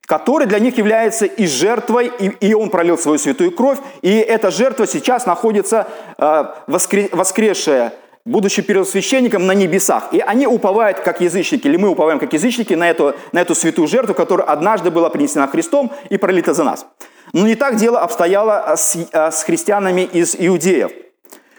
который 0.08 0.48
для 0.48 0.58
них 0.58 0.77
является 0.77 1.25
и 1.25 1.46
жертвой, 1.46 2.12
и, 2.20 2.30
и 2.48 2.54
Он 2.56 2.72
пролил 2.72 2.98
свою 2.98 3.20
святую 3.20 3.51
кровь, 3.51 3.77
и 4.01 4.18
эта 4.18 4.50
жертва 4.50 4.88
сейчас 4.88 5.27
находится 5.27 5.88
э, 6.18 6.46
воскре, 6.68 7.10
воскресшая, 7.12 7.94
будучи 8.25 8.62
первосвященником 8.63 9.46
на 9.46 9.53
небесах. 9.53 10.10
И 10.12 10.20
они 10.20 10.48
уповают, 10.48 11.00
как 11.00 11.22
язычники, 11.22 11.67
или 11.67 11.77
мы 11.77 11.89
уповаем, 11.89 12.20
как 12.20 12.34
язычники, 12.34 12.74
на 12.74 12.89
эту, 12.89 13.15
на 13.32 13.41
эту 13.41 13.53
святую 13.55 13.88
жертву, 13.88 14.15
которая 14.15 14.48
однажды 14.48 14.89
была 14.91 15.10
принесена 15.10 15.48
Христом 15.48 15.91
и 16.10 16.17
пролита 16.17 16.53
за 16.53 16.63
нас. 16.63 16.88
Но 17.34 17.48
не 17.48 17.55
так 17.55 17.75
дело 17.75 18.00
обстояло 18.00 18.74
с, 18.75 18.98
а, 19.13 19.32
с 19.32 19.44
христианами 19.44 20.01
из 20.01 20.36
иудеев. 20.38 20.91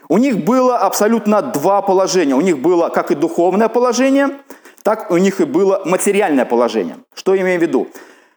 У 0.08 0.18
них 0.18 0.38
было 0.38 0.78
абсолютно 0.78 1.42
два 1.42 1.82
положения. 1.82 2.34
У 2.34 2.40
них 2.40 2.58
было 2.58 2.88
как 2.88 3.10
и 3.10 3.14
духовное 3.14 3.68
положение, 3.68 4.30
так 4.82 5.10
у 5.10 5.16
них 5.16 5.40
и 5.40 5.44
было 5.44 5.82
материальное 5.84 6.44
положение. 6.44 6.96
Что 7.14 7.34
я 7.34 7.42
имею 7.42 7.58
в 7.58 7.62
виду? 7.62 7.88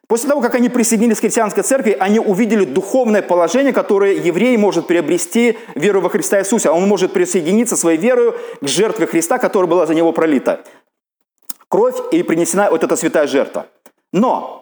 После 0.10 0.28
того, 0.28 0.42
как 0.42 0.56
они 0.56 0.68
присоединились 0.68 1.20
к 1.20 1.22
христианской 1.22 1.64
церкви, 1.64 1.96
они 1.98 2.20
увидели 2.20 2.66
духовное 2.66 3.22
положение, 3.22 3.72
которое 3.72 4.16
еврей 4.16 4.58
может 4.58 4.88
приобрести 4.88 5.58
веру 5.76 6.02
во 6.02 6.10
Христа 6.10 6.40
Иисуса. 6.40 6.74
Он 6.74 6.86
может 6.86 7.14
присоединиться 7.14 7.78
своей 7.78 7.98
верою 7.98 8.36
к 8.60 8.68
жертве 8.68 9.08
Христа, 9.08 9.38
которая 9.38 9.70
была 9.70 9.86
за 9.86 9.94
него 9.94 10.12
пролита. 10.12 10.66
Кровь 11.70 11.96
и 12.12 12.24
принесена 12.24 12.70
вот 12.70 12.84
эта 12.84 12.98
святая 12.98 13.28
жертва. 13.28 13.68
Но 14.12 14.60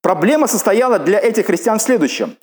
Проблема 0.00 0.46
состояла 0.46 0.98
для 0.98 1.18
этих 1.18 1.46
христиан 1.46 1.78
в 1.78 1.82
следующем. 1.82 2.36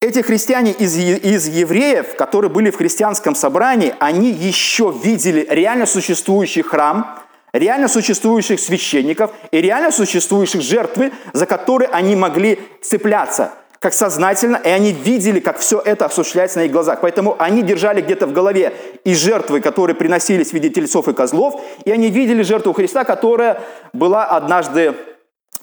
Эти 0.00 0.20
христиане 0.20 0.72
из, 0.72 0.96
из 0.96 1.48
евреев, 1.48 2.16
которые 2.16 2.50
были 2.50 2.70
в 2.70 2.76
христианском 2.76 3.34
собрании, 3.34 3.94
они 3.98 4.30
еще 4.30 4.94
видели 5.02 5.46
реально 5.48 5.86
существующий 5.86 6.60
храм, 6.60 7.18
реально 7.54 7.88
существующих 7.88 8.60
священников 8.60 9.30
и 9.50 9.60
реально 9.62 9.92
существующих 9.92 10.60
жертвы, 10.60 11.12
за 11.32 11.46
которые 11.46 11.88
они 11.88 12.16
могли 12.16 12.58
цепляться, 12.82 13.52
как 13.78 13.94
сознательно, 13.94 14.56
и 14.56 14.68
они 14.68 14.92
видели, 14.92 15.40
как 15.40 15.58
все 15.58 15.78
это 15.78 16.06
осуществляется 16.06 16.58
на 16.58 16.64
их 16.64 16.72
глазах. 16.72 16.98
Поэтому 17.00 17.36
они 17.38 17.62
держали 17.62 18.00
где-то 18.00 18.26
в 18.26 18.32
голове 18.32 18.74
и 19.04 19.14
жертвы, 19.14 19.60
которые 19.60 19.94
приносились 19.94 20.50
в 20.50 20.52
виде 20.54 20.68
тельцов 20.68 21.06
и 21.08 21.14
козлов, 21.14 21.62
и 21.84 21.92
они 21.92 22.10
видели 22.10 22.42
жертву 22.42 22.72
Христа, 22.72 23.04
которая 23.04 23.60
была 23.92 24.24
однажды 24.24 24.94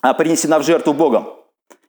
а, 0.01 0.13
принесена 0.13 0.59
в 0.59 0.63
жертву 0.63 0.93
Богом. 0.93 1.27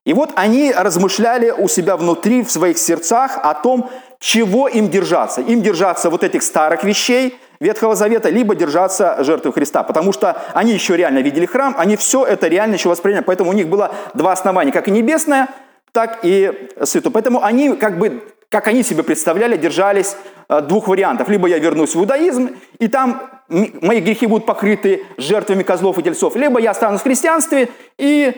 И 0.04 0.14
вот 0.14 0.30
они 0.35 0.73
размышляли 0.76 1.50
у 1.50 1.68
себя 1.68 1.97
внутри, 1.97 2.42
в 2.42 2.50
своих 2.50 2.76
сердцах 2.76 3.38
о 3.40 3.54
том, 3.54 3.88
чего 4.18 4.66
им 4.66 4.88
держаться. 4.88 5.40
Им 5.42 5.62
держаться 5.62 6.11
вот 6.11 6.25
этих 6.25 6.42
старых 6.42 6.82
вещей 6.82 7.38
Ветхого 7.62 7.95
Завета, 7.95 8.28
либо 8.28 8.54
держаться 8.54 9.23
жертвы 9.23 9.52
Христа. 9.52 9.83
Потому 9.83 10.12
что 10.12 10.42
они 10.52 10.73
еще 10.73 10.97
реально 10.97 11.21
видели 11.21 11.47
храм, 11.47 11.75
они 11.78 11.97
все 11.97 12.25
это 12.25 12.49
реально 12.49 12.75
еще 12.75 12.88
восприняли. 12.88 13.23
Поэтому 13.23 13.50
у 13.50 13.52
них 13.52 13.69
было 13.69 13.95
два 14.14 14.33
основания, 14.33 14.73
как 14.73 14.88
и 14.88 14.90
небесное, 14.90 15.49
так 15.92 16.21
и 16.23 16.69
святое. 16.85 17.12
Поэтому 17.12 17.42
они 17.42 17.76
как 17.76 17.99
бы 17.99 18.23
как 18.49 18.69
они 18.69 18.83
себе 18.83 19.02
представляли, 19.02 19.57
держались 19.57 20.14
э, 20.50 20.61
двух 20.61 20.87
вариантов. 20.87 21.31
Либо 21.31 21.49
я 21.49 21.59
вернусь 21.59 21.95
в 21.95 21.99
иудаизм, 21.99 22.50
и 22.78 22.87
там 22.87 23.31
мои 23.49 24.00
грехи 24.00 24.26
будут 24.26 24.45
покрыты 24.45 25.04
жертвами 25.16 25.62
козлов 25.62 25.99
и 25.99 26.02
тельцов, 26.02 26.37
либо 26.37 26.61
я 26.61 26.73
останусь 26.73 27.00
в 27.00 27.04
христианстве, 27.04 27.71
и 27.97 28.35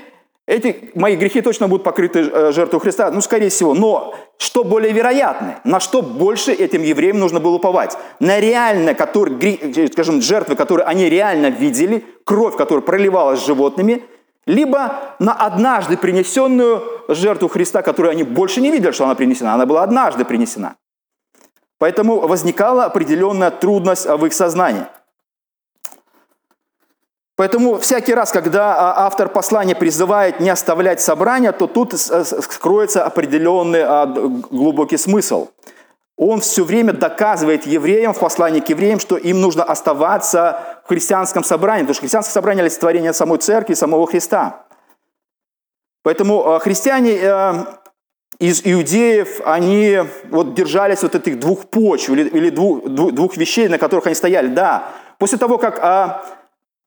эти 0.46 0.90
мои 0.94 1.16
грехи 1.16 1.40
точно 1.40 1.68
будут 1.68 1.84
покрыты 1.84 2.30
э, 2.30 2.52
жертвой 2.52 2.80
Христа, 2.80 3.10
ну, 3.10 3.22
скорее 3.22 3.48
всего. 3.48 3.72
Но 3.72 4.14
что 4.36 4.62
более 4.62 4.92
вероятно? 4.92 5.60
На 5.64 5.80
что 5.80 6.02
больше 6.02 6.52
этим 6.52 6.82
евреям 6.82 7.18
нужно 7.18 7.40
было 7.40 7.54
уповать? 7.54 7.96
На 8.20 8.40
реально, 8.40 8.94
которые, 8.94 9.56
э, 9.56 9.86
скажем, 9.86 10.20
жертвы, 10.20 10.54
которые 10.54 10.86
они 10.86 11.08
реально 11.08 11.48
видели, 11.48 12.04
кровь, 12.24 12.56
которая 12.56 12.82
проливалась 12.82 13.44
животными, 13.44 14.02
либо 14.46 15.16
на 15.18 15.32
однажды 15.32 15.96
принесенную 15.96 16.82
жертву 17.08 17.48
Христа, 17.48 17.80
которую 17.80 18.12
они 18.12 18.22
больше 18.22 18.60
не 18.60 18.70
видели, 18.70 18.92
что 18.92 19.04
она 19.04 19.14
принесена. 19.14 19.54
Она 19.54 19.64
была 19.64 19.82
однажды 19.82 20.26
принесена. 20.26 20.76
Поэтому 21.78 22.20
возникала 22.20 22.84
определенная 22.84 23.50
трудность 23.50 24.06
в 24.06 24.26
их 24.26 24.34
сознании. 24.34 24.84
Поэтому 27.36 27.78
всякий 27.80 28.14
раз, 28.14 28.30
когда 28.30 28.74
а, 28.74 29.06
автор 29.06 29.28
послания 29.28 29.74
призывает 29.74 30.38
не 30.38 30.50
оставлять 30.50 31.00
собрания, 31.00 31.50
то 31.50 31.66
тут 31.66 31.92
скроется 31.94 33.04
определенный 33.04 33.82
а, 33.82 34.06
глубокий 34.06 34.96
смысл. 34.96 35.48
Он 36.16 36.40
все 36.40 36.62
время 36.62 36.92
доказывает 36.92 37.66
евреям 37.66 38.14
в 38.14 38.20
послании 38.20 38.60
к 38.60 38.68
евреям, 38.68 39.00
что 39.00 39.16
им 39.16 39.40
нужно 39.40 39.64
оставаться 39.64 40.80
в 40.84 40.88
христианском 40.88 41.42
собрании, 41.42 41.82
потому 41.82 41.94
что 41.94 42.02
христианское 42.02 42.32
собрание– 42.32 42.62
олицетворение 42.62 43.12
самой 43.12 43.38
церкви, 43.38 43.74
самого 43.74 44.06
Христа. 44.06 44.66
Поэтому 46.04 46.46
а, 46.46 46.60
христиане 46.60 47.18
из 48.38 48.62
иудеев, 48.64 49.40
они 49.44 50.02
вот 50.30 50.54
держались 50.54 51.02
вот 51.02 51.16
этих 51.16 51.40
двух 51.40 51.66
почв 51.66 52.10
или 52.10 52.50
двух, 52.50 52.84
двух 52.88 53.36
вещей, 53.36 53.66
на 53.66 53.78
которых 53.78 54.06
они 54.06 54.14
стояли. 54.14 54.48
Да, 54.48 54.88
после 55.18 55.38
того, 55.38 55.58
как 55.58 55.80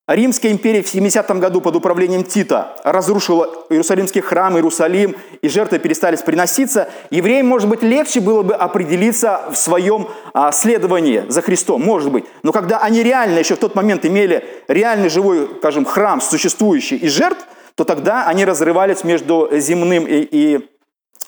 Римская 0.08 0.54
империя 0.54 0.82
в 0.82 0.88
70 0.88 1.30
году 1.32 1.60
под 1.60 1.76
управлением 1.76 2.24
Тита 2.24 2.78
разрушила 2.86 3.66
Иерусалимский 3.70 4.22
храм, 4.22 4.56
Иерусалим, 4.56 5.18
и 5.42 5.50
жертвы 5.50 5.80
перестали 5.80 6.16
приноситься. 6.16 6.88
Евреям, 7.10 7.48
может 7.48 7.68
быть, 7.68 7.84
легче 7.84 8.22
было 8.22 8.42
бы 8.42 8.56
определиться 8.56 9.42
в 9.52 9.56
своем 9.56 10.08
а, 10.34 10.54
следовании 10.54 11.26
за 11.28 11.42
Христом, 11.42 11.82
может 11.84 12.10
быть. 12.10 12.24
Но 12.42 12.54
когда 12.54 12.80
они 12.80 13.04
реально 13.04 13.40
еще 13.40 13.56
в 13.56 13.60
тот 13.60 13.76
момент 13.76 14.06
имели 14.06 14.46
реальный 14.70 15.10
живой, 15.10 15.50
скажем, 15.58 15.84
храм, 15.84 16.22
существующий 16.22 16.96
и 16.96 17.10
жертв, 17.10 17.46
то 17.76 17.84
тогда 17.84 18.26
они 18.28 18.46
разрывались 18.46 19.04
между 19.04 19.50
земным 19.52 20.08
и, 20.08 20.22
и 20.22 20.70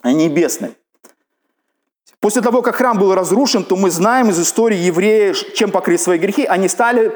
небесным. 0.06 0.74
После 2.22 2.42
того, 2.42 2.62
как 2.62 2.76
храм 2.76 2.98
был 2.98 3.14
разрушен, 3.14 3.66
то 3.66 3.76
мы 3.76 3.92
знаем 3.92 4.30
из 4.30 4.40
истории 4.40 4.78
евреев, 4.78 5.54
чем 5.54 5.70
покрыть 5.70 6.02
свои 6.02 6.18
грехи, 6.18 6.46
они 6.46 6.70
стали 6.70 7.14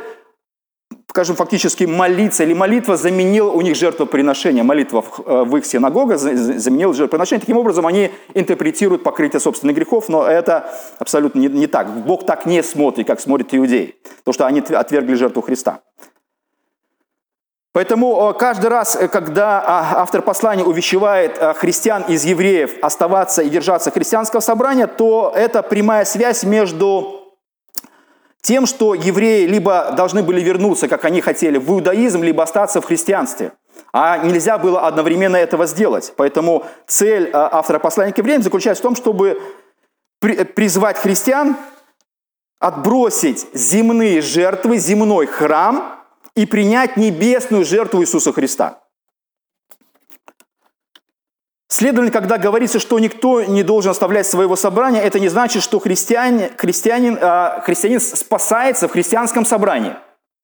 скажем, 1.13 1.36
фактически 1.36 1.84
молиться, 1.84 2.43
или 2.43 2.53
молитва 2.53 2.98
заменила 2.98 3.51
у 3.51 3.62
них 3.62 3.75
жертвоприношение, 3.75 4.63
молитва 4.63 5.03
в, 5.03 5.53
э, 5.53 5.58
их 5.60 5.65
синагогах 5.67 6.17
заменила 6.17 6.91
жертвоприношение. 6.91 7.39
Таким 7.41 7.58
образом, 7.58 7.86
они 7.86 8.10
интерпретируют 8.34 9.03
покрытие 9.03 9.39
собственных 9.39 9.75
грехов, 9.75 10.10
но 10.10 10.25
это 10.25 10.74
абсолютно 10.98 11.38
не, 11.38 11.50
не 11.50 11.67
так. 11.67 11.88
Бог 12.03 12.25
так 12.25 12.48
не 12.48 12.63
смотрит, 12.63 13.05
как 13.05 13.20
смотрят 13.20 13.53
иудеи, 13.53 13.93
потому 14.17 14.34
что 14.34 14.48
они 14.48 14.62
отвергли 14.62 15.13
жертву 15.13 15.43
Христа. 15.43 15.82
Поэтому 17.74 18.32
э, 18.32 18.39
каждый 18.39 18.72
раз, 18.72 18.96
э, 18.96 19.08
когда 19.08 19.62
а, 19.62 20.01
автор 20.01 20.24
послания 20.24 20.63
увещевает 20.63 21.38
христиан 21.58 22.05
из 22.08 22.25
евреев 22.25 22.72
оставаться 22.82 23.43
и 23.43 23.50
держаться 23.50 23.91
христианского 23.91 24.39
собрания, 24.39 24.88
то 24.88 25.32
это 25.36 25.62
прямая 25.62 26.05
связь 26.05 26.43
между 26.43 27.23
тем, 28.43 28.65
что 28.65 28.93
евреи 28.93 29.45
либо 29.45 29.93
должны 29.95 30.21
были 30.21 30.41
вернуться, 30.41 30.88
как 30.88 31.05
они 31.05 31.21
хотели, 31.21 31.57
в 31.57 31.71
иудаизм, 31.71 32.21
либо 32.21 32.43
остаться 32.43 32.81
в 32.81 32.85
христианстве. 32.85 33.53
А 33.93 34.17
нельзя 34.17 34.57
было 34.57 34.81
одновременно 34.81 35.38
этого 35.38 35.65
сделать. 35.65 36.13
Поэтому 36.17 36.65
цель 36.85 37.29
а, 37.31 37.50
автора 37.53 37.79
послания 37.79 38.12
к 38.12 38.17
евреям 38.17 38.43
заключается 38.43 38.81
в 38.81 38.83
том, 38.83 38.95
чтобы 38.95 39.41
призвать 40.19 40.97
христиан 40.97 41.55
отбросить 42.59 43.47
земные 43.53 44.21
жертвы, 44.21 44.77
земной 44.77 45.25
храм 45.25 46.00
и 46.35 46.45
принять 46.45 46.97
небесную 46.97 47.63
жертву 47.63 48.01
Иисуса 48.01 48.33
Христа. 48.33 48.82
Следовательно, 51.83 52.17
когда 52.17 52.37
говорится, 52.37 52.79
что 52.79 52.98
никто 52.98 53.43
не 53.43 53.61
должен 53.61 53.91
оставлять 53.91 54.25
своего 54.25 54.55
собрания, 54.55 55.01
это 55.01 55.19
не 55.19 55.27
значит, 55.27 55.61
что 55.61 55.81
христианин, 55.81 56.50
христианин, 56.55 57.17
э, 57.19 57.59
христианин 57.65 58.00
спасается 58.00 58.87
в 58.87 58.93
христианском 58.93 59.46
собрании. 59.46 59.93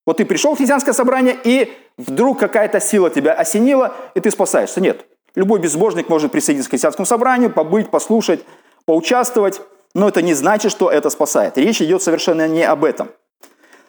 Вот 0.06 0.18
ты 0.18 0.26
пришел 0.26 0.54
в 0.54 0.58
христианское 0.58 0.92
собрание, 0.92 1.38
и 1.42 1.72
вдруг 1.98 2.40
какая-то 2.40 2.82
сила 2.82 3.10
тебя 3.10 3.32
осенила, 3.32 3.96
и 4.16 4.20
ты 4.20 4.32
спасаешься. 4.32 4.82
Нет. 4.82 5.06
Любой 5.34 5.62
безбожник 5.62 6.10
может 6.10 6.34
присоединиться 6.34 6.70
к 6.70 6.72
христианскому 6.72 7.06
собранию, 7.06 7.52
побыть, 7.52 7.90
послушать, 7.90 8.44
поучаствовать, 8.84 9.62
но 9.94 10.10
это 10.10 10.22
не 10.22 10.34
значит, 10.34 10.74
что 10.74 10.92
это 10.92 11.10
спасает. 11.10 11.58
Речь 11.58 11.82
идет 11.82 12.04
совершенно 12.04 12.50
не 12.50 12.64
об 12.64 12.84
этом. 12.84 13.12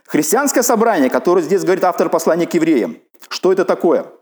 Христианское 0.07 0.63
собрание, 0.63 1.11
которое 1.11 1.43
здесь 1.43 1.65
говорит 1.65 1.83
автор 1.83 2.11
послания 2.11 2.47
к 2.47 2.55
евреям, 2.55 2.99
что 3.29 3.53
это 3.53 3.65
такое– 3.65 4.07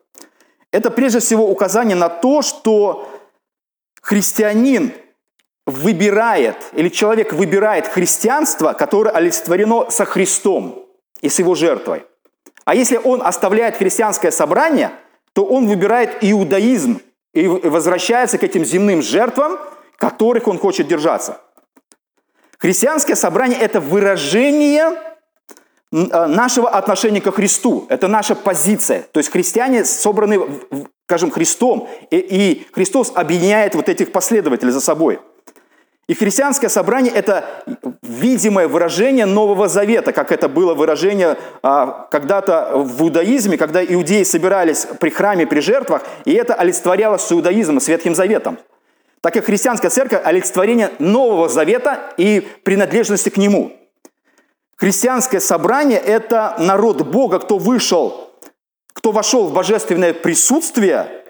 это 0.70 0.90
прежде 0.90 1.20
всего 1.20 1.48
указание 1.50 1.96
на 1.96 2.08
то, 2.08 2.42
что 2.42 3.08
христианин 4.00 4.92
выбирает, 5.66 6.56
или 6.72 6.88
человек 6.88 7.32
выбирает 7.32 7.86
христианство, 7.86 8.72
которое 8.72 9.10
олицетворено 9.10 9.90
со 9.90 10.04
Христом 10.04 10.86
и 11.20 11.28
с 11.28 11.38
его 11.38 11.54
жертвой. 11.54 12.06
А 12.64 12.74
если 12.74 12.96
он 12.96 13.22
оставляет 13.22 13.76
христианское 13.76 14.30
собрание, 14.30 14.92
то 15.32 15.44
он 15.44 15.66
выбирает 15.66 16.18
иудаизм 16.22 17.00
и 17.34 17.46
возвращается 17.46 18.38
к 18.38 18.42
этим 18.42 18.64
земным 18.64 19.02
жертвам, 19.02 19.58
которых 19.96 20.48
он 20.48 20.58
хочет 20.58 20.88
держаться. 20.88 21.40
Христианское 22.58 23.14
собрание– 23.14 23.58
это 23.60 23.80
выражение 23.80 24.98
нашего 25.90 26.68
отношения 26.68 27.20
ко 27.20 27.32
Христу. 27.32 27.86
Это 27.88 28.08
наша 28.08 28.34
позиция. 28.34 29.06
То 29.12 29.18
есть 29.18 29.30
христиане 29.30 29.84
собраны, 29.84 30.40
скажем, 31.06 31.30
Христом, 31.30 31.88
и, 32.10 32.16
и 32.18 32.66
Христос 32.72 33.12
объединяет 33.14 33.74
вот 33.74 33.88
этих 33.88 34.12
последователей 34.12 34.72
за 34.72 34.80
собой. 34.80 35.18
И 36.08 36.14
христианское 36.14 36.70
собрание– 36.70 37.12
это 37.14 37.44
видимое 38.02 38.66
выражение 38.66 39.26
Нового 39.26 39.68
Завета, 39.68 40.12
как 40.12 40.32
это 40.32 40.48
было 40.48 40.72
выражение 40.72 41.36
а, 41.62 42.08
когда-то 42.10 42.72
в 42.74 43.02
иудаизме, 43.02 43.58
когда 43.58 43.84
иудеи 43.84 44.22
собирались 44.22 44.86
при 45.00 45.10
храме, 45.10 45.46
при 45.46 45.60
жертвах, 45.60 46.02
и 46.24 46.32
это 46.32 46.54
олицетворялось 46.54 47.22
с 47.22 47.32
иудаизмом, 47.32 47.80
с 47.80 47.88
Ветхим 47.88 48.14
Заветом. 48.14 48.58
Так 49.20 49.34
как 49.34 49.44
христианская 49.44 49.90
церковь– 49.90 50.22
олицетворение 50.24 50.92
Нового 50.98 51.50
Завета 51.50 52.14
и 52.16 52.48
принадлежности 52.64 53.28
к 53.28 53.36
нему– 53.36 53.72
Христианское 54.78 55.40
собрание– 55.40 55.98
это 56.06 56.54
народ 56.58 57.02
Бога, 57.02 57.40
кто 57.40 57.58
вышел, 57.58 58.30
кто 58.92 59.10
вошел 59.10 59.48
в 59.48 59.52
божественное 59.52 60.14
присутствие 60.14 61.24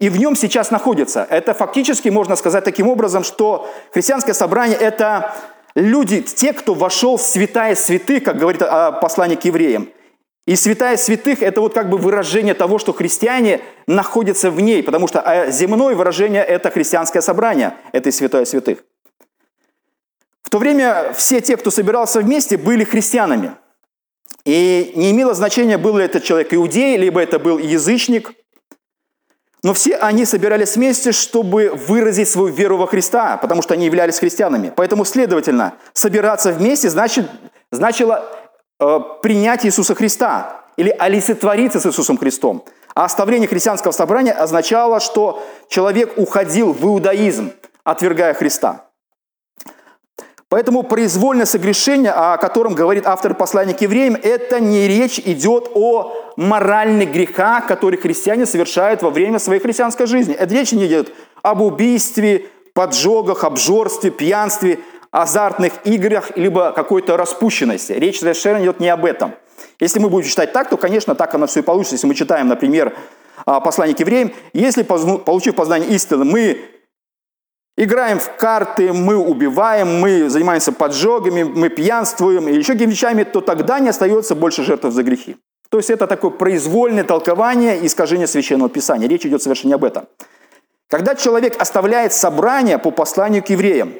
и 0.00 0.08
в 0.08 0.18
нем 0.18 0.34
сейчас 0.34 0.70
находится. 0.70 1.26
Это 1.28 1.52
фактически 1.52 2.08
можно 2.08 2.34
сказать 2.34 2.64
таким 2.64 2.88
образом, 2.88 3.24
что 3.24 3.70
христианское 3.92 4.32
собрание– 4.32 4.78
это 4.80 5.34
люди, 5.74 6.22
те, 6.22 6.54
кто 6.54 6.72
вошел 6.72 7.18
в 7.18 7.22
святая 7.22 7.76
святых, 7.76 8.24
как 8.24 8.38
говорит 8.38 8.62
послание 9.00 9.36
к 9.36 9.44
евреям. 9.44 9.90
И 10.46 10.56
святая 10.56 10.96
святых– 10.96 11.42
это 11.44 11.60
вот 11.60 11.74
как 11.74 11.90
бы 11.90 11.98
выражение 11.98 12.54
того, 12.54 12.78
что 12.78 12.94
христиане 12.94 13.60
находятся 13.86 14.50
в 14.50 14.58
ней, 14.60 14.82
потому 14.82 15.06
что 15.08 15.20
а, 15.20 15.50
земное 15.50 15.94
выражение– 15.94 16.42
это 16.48 16.70
христианское 16.70 17.20
собрание, 17.20 17.74
это 17.92 18.08
и 18.08 18.12
святая 18.12 18.46
святых 18.46 18.78
то 20.50 20.58
время 20.58 21.12
все 21.16 21.40
те, 21.40 21.56
кто 21.56 21.70
собирался 21.70 22.20
вместе, 22.20 22.56
были 22.56 22.84
христианами. 22.84 23.52
И 24.44 24.92
не 24.96 25.12
имело 25.12 25.34
значения, 25.34 25.78
был 25.78 25.96
ли 25.96 26.04
этот 26.04 26.24
человек 26.24 26.52
иудей, 26.52 26.96
либо 26.96 27.20
это 27.20 27.38
был 27.38 27.58
язычник. 27.58 28.32
Но 29.62 29.74
все 29.74 29.96
они 29.96 30.24
собирались 30.24 30.74
вместе, 30.74 31.12
чтобы 31.12 31.68
выразить 31.68 32.28
свою 32.28 32.48
веру 32.48 32.76
во 32.76 32.88
Христа, 32.88 33.36
потому 33.36 33.62
что 33.62 33.74
они 33.74 33.86
являлись 33.86 34.18
христианами. 34.18 34.72
Поэтому, 34.74 35.04
следовательно, 35.04 35.74
собираться 35.92 36.50
вместе 36.50 36.90
значит, 36.90 37.30
значило 37.70 38.24
э, 38.80 38.98
принять 39.22 39.64
Иисуса 39.64 39.94
Христа 39.94 40.64
или 40.76 40.90
олицетвориться 40.90 41.78
с 41.78 41.86
Иисусом 41.86 42.18
Христом. 42.18 42.64
А 42.94 43.04
оставление 43.04 43.46
христианского 43.48 43.92
собрания 43.92 44.32
означало, 44.32 44.98
что 44.98 45.46
человек 45.68 46.14
уходил 46.16 46.72
в 46.72 46.84
иудаизм, 46.84 47.52
отвергая 47.84 48.34
Христа. 48.34 48.86
Поэтому 50.52 50.82
произвольное 50.82 51.46
согрешение, 51.46 52.12
о 52.12 52.36
котором 52.36 52.74
говорит 52.74 53.06
автор 53.06 53.32
послания 53.32 53.72
к 53.72 53.80
евреям, 53.80 54.18
это 54.22 54.60
не 54.60 54.86
речь 54.86 55.18
идет 55.18 55.70
о 55.72 56.12
моральных 56.36 57.10
грехах, 57.10 57.66
которые 57.66 57.98
христиане 57.98 58.44
совершают 58.44 59.00
во 59.00 59.08
время 59.08 59.38
своей 59.38 59.62
христианской 59.62 60.04
жизни. 60.04 60.34
Это 60.34 60.52
речь 60.52 60.72
не 60.72 60.84
идет 60.84 61.10
об 61.40 61.62
убийстве, 61.62 62.48
поджогах, 62.74 63.44
обжорстве, 63.44 64.10
пьянстве, 64.10 64.80
азартных 65.10 65.72
играх, 65.84 66.36
либо 66.36 66.72
какой-то 66.72 67.16
распущенности. 67.16 67.92
Речь 67.92 68.20
совершенно 68.20 68.62
идет 68.62 68.78
не 68.78 68.90
об 68.90 69.06
этом. 69.06 69.32
Если 69.80 70.00
мы 70.00 70.10
будем 70.10 70.28
читать 70.28 70.52
так, 70.52 70.68
то, 70.68 70.76
конечно, 70.76 71.14
так 71.14 71.34
оно 71.34 71.46
все 71.46 71.60
и 71.60 71.62
получится. 71.62 71.94
Если 71.94 72.06
мы 72.06 72.14
читаем, 72.14 72.48
например, 72.48 72.94
а, 73.46 73.60
послание 73.60 73.96
к 73.96 74.00
евреям, 74.00 74.32
если, 74.52 74.82
получив 74.82 75.54
познание 75.54 75.88
истины, 75.92 76.26
мы 76.26 76.58
играем 77.76 78.18
в 78.18 78.36
карты, 78.36 78.92
мы 78.92 79.16
убиваем, 79.16 80.00
мы 80.00 80.28
занимаемся 80.28 80.72
поджогами, 80.72 81.42
мы 81.42 81.68
пьянствуем 81.68 82.48
и 82.48 82.54
еще 82.54 82.74
какими 82.74 82.90
вещами, 82.90 83.24
то 83.24 83.40
тогда 83.40 83.80
не 83.80 83.88
остается 83.88 84.34
больше 84.34 84.62
жертв 84.62 84.90
за 84.90 85.02
грехи. 85.02 85.36
То 85.68 85.78
есть 85.78 85.88
это 85.88 86.06
такое 86.06 86.30
произвольное 86.30 87.04
толкование 87.04 87.80
и 87.80 87.86
искажение 87.86 88.26
Священного 88.26 88.68
Писания. 88.68 89.08
Речь 89.08 89.24
идет 89.24 89.42
совершенно 89.42 89.68
не 89.68 89.74
об 89.74 89.84
этом. 89.84 90.06
Когда 90.88 91.14
человек 91.14 91.60
оставляет 91.60 92.12
собрание 92.12 92.78
по 92.78 92.90
посланию 92.90 93.42
к 93.42 93.48
евреям, 93.48 93.94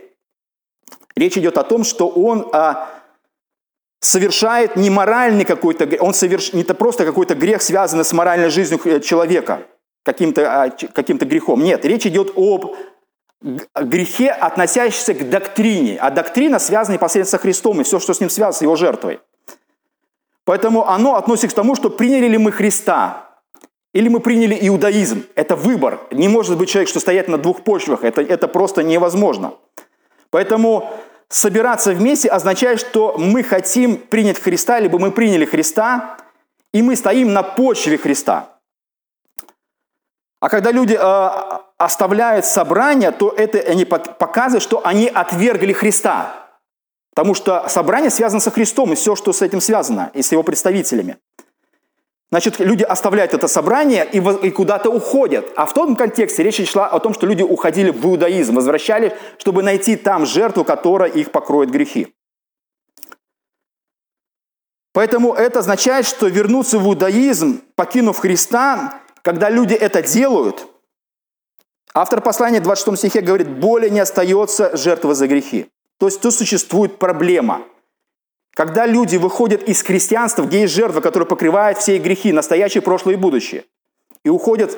речь 1.17 1.39
идет 1.39 1.57
о 1.57 1.63
том, 1.63 1.85
что 1.85 2.09
он 2.09 2.51
а, 2.53 2.91
совершает 4.01 4.77
не 4.77 4.91
моральный 4.91 5.47
какой-то 5.47 5.87
грех, 5.87 6.03
он 6.03 6.13
соверш... 6.13 6.53
не 6.53 6.65
просто 6.65 7.07
какой-то 7.07 7.35
грех, 7.35 7.63
связанный 7.63 8.05
с 8.05 8.13
моральной 8.13 8.51
жизнью 8.51 8.79
э, 8.85 9.01
человека, 9.01 9.63
каким-то 10.05 10.65
а, 10.65 10.71
каким 10.71 11.17
грехом. 11.17 11.65
Нет, 11.65 11.87
речь 11.87 12.05
идет 12.05 12.33
об 12.37 12.77
грехе, 13.43 14.31
относящемся 14.31 15.15
к 15.15 15.29
доктрине. 15.29 15.99
А 16.01 16.11
доктрина 16.11 16.59
связана 16.59 16.95
непосредственно 16.95 17.39
с 17.39 17.43
Христом 17.43 17.81
и 17.81 17.85
все, 17.85 17.99
что 18.01 18.15
с 18.15 18.21
ним 18.21 18.31
связано, 18.31 18.59
с 18.59 18.63
его 18.63 18.77
жертвой. 18.77 19.21
Поэтому 20.45 20.89
оно 20.89 21.17
относится 21.17 21.49
к 21.49 21.53
тому, 21.53 21.75
что 21.75 21.91
приняли 21.91 22.27
ли 22.27 22.39
мы 22.39 22.53
Христа, 22.53 23.29
или 23.93 24.09
мы 24.09 24.21
приняли 24.21 24.57
иудаизм. 24.61 25.25
Это 25.35 25.55
выбор. 25.55 26.01
Не 26.11 26.29
может 26.29 26.57
быть 26.57 26.71
человек, 26.71 26.89
что 26.89 27.01
стоять 27.01 27.29
на 27.29 27.39
двух 27.39 27.63
почвах. 27.63 28.05
Это, 28.05 28.23
это 28.23 28.49
просто 28.49 28.83
невозможно. 28.83 29.55
Поэтому 30.31 30.91
собираться 31.29 31.93
вместе 31.93 32.29
означает, 32.29 32.81
что 32.81 33.17
мы 33.19 33.43
хотим 33.43 33.97
принять 33.97 34.41
Христа, 34.41 34.81
либо 34.81 34.99
мы 34.99 35.11
приняли 35.11 35.45
Христа, 35.45 36.17
и 36.73 36.81
мы 36.81 36.97
стоим 36.97 37.35
на 37.35 37.43
почве 37.43 37.99
Христа. 37.99 38.52
А 40.43 40.49
когда 40.49 40.73
люди 40.73 40.99
э, 41.01 41.59
оставляют 41.79 42.45
собрание, 42.45 43.13
то 43.13 43.31
это 43.31 43.61
они 43.61 43.85
показывают, 43.85 44.65
что 44.65 44.85
они 44.85 45.07
отвергли 45.07 45.73
Христа. 45.73 46.35
Потому 47.15 47.35
что 47.35 47.69
собрание 47.69 48.11
связано 48.11 48.41
со 48.41 48.51
Христом 48.51 48.93
и 48.93 48.97
все, 48.97 49.15
что 49.15 49.33
с 49.33 49.41
этим 49.41 49.61
связано, 49.61 50.11
и 50.15 50.21
с 50.21 50.33
его 50.33 50.43
представителями. 50.43 51.19
Значит, 52.33 52.59
люди 52.59 52.83
оставляют 52.83 53.35
это 53.35 53.47
собрание 53.47 54.05
и, 54.05 54.19
и 54.19 54.51
куда-то 54.51 54.91
уходят. 54.91 55.49
А 55.55 55.65
в 55.65 55.75
том 55.75 55.95
контексте 55.95 56.43
речь 56.43 56.69
шла 56.69 56.89
о 56.89 56.99
том, 56.99 57.15
что 57.15 57.25
люди 57.25 57.45
уходили 57.45 57.91
в 57.91 58.05
иудаизм, 58.05 58.57
возвращались, 58.57 59.13
чтобы 59.39 59.63
найти 59.63 59.95
там 59.95 60.27
жертву, 60.27 60.65
которая 60.65 61.09
их 61.09 61.31
покроет 61.31 61.71
грехи. 61.71 62.13
Поэтому 64.93 65.35
это 65.35 65.61
означает, 65.61 66.05
что 66.05 66.27
вернуться 66.27 66.81
в 66.81 66.87
иудаизм, 66.89 67.63
покинув 67.77 68.19
Христа, 68.19 69.02
когда 69.23 69.51
люди 69.51 69.75
это 69.75 70.03
делают, 70.03 70.67
автор 71.95 72.21
послания 72.21 72.61
в 72.61 72.65
26 72.65 72.99
стихе 72.99 73.21
говорит, 73.21 73.49
более 73.49 73.91
не 73.91 74.01
остается 74.01 74.77
жертва 74.77 75.15
за 75.15 75.27
грехи. 75.27 75.69
То 75.99 76.07
есть 76.07 76.21
тут 76.21 76.35
существует 76.35 76.99
проблема– 76.99 77.63
когда 78.55 78.87
люди 78.87 79.17
выходят 79.17 79.63
из 79.63 79.83
христианства, 79.83 80.45
где 80.45 80.63
есть 80.63 80.75
жертва, 80.75 81.01
которая 81.01 81.27
покрывает 81.27 81.79
все 81.79 81.97
их 81.97 82.03
грехи, 82.03 82.33
настоящее, 82.33 82.83
прошлое 82.83 83.15
и 83.15 83.19
будущее, 83.19 83.65
и 84.25 84.29
уходят 84.29 84.77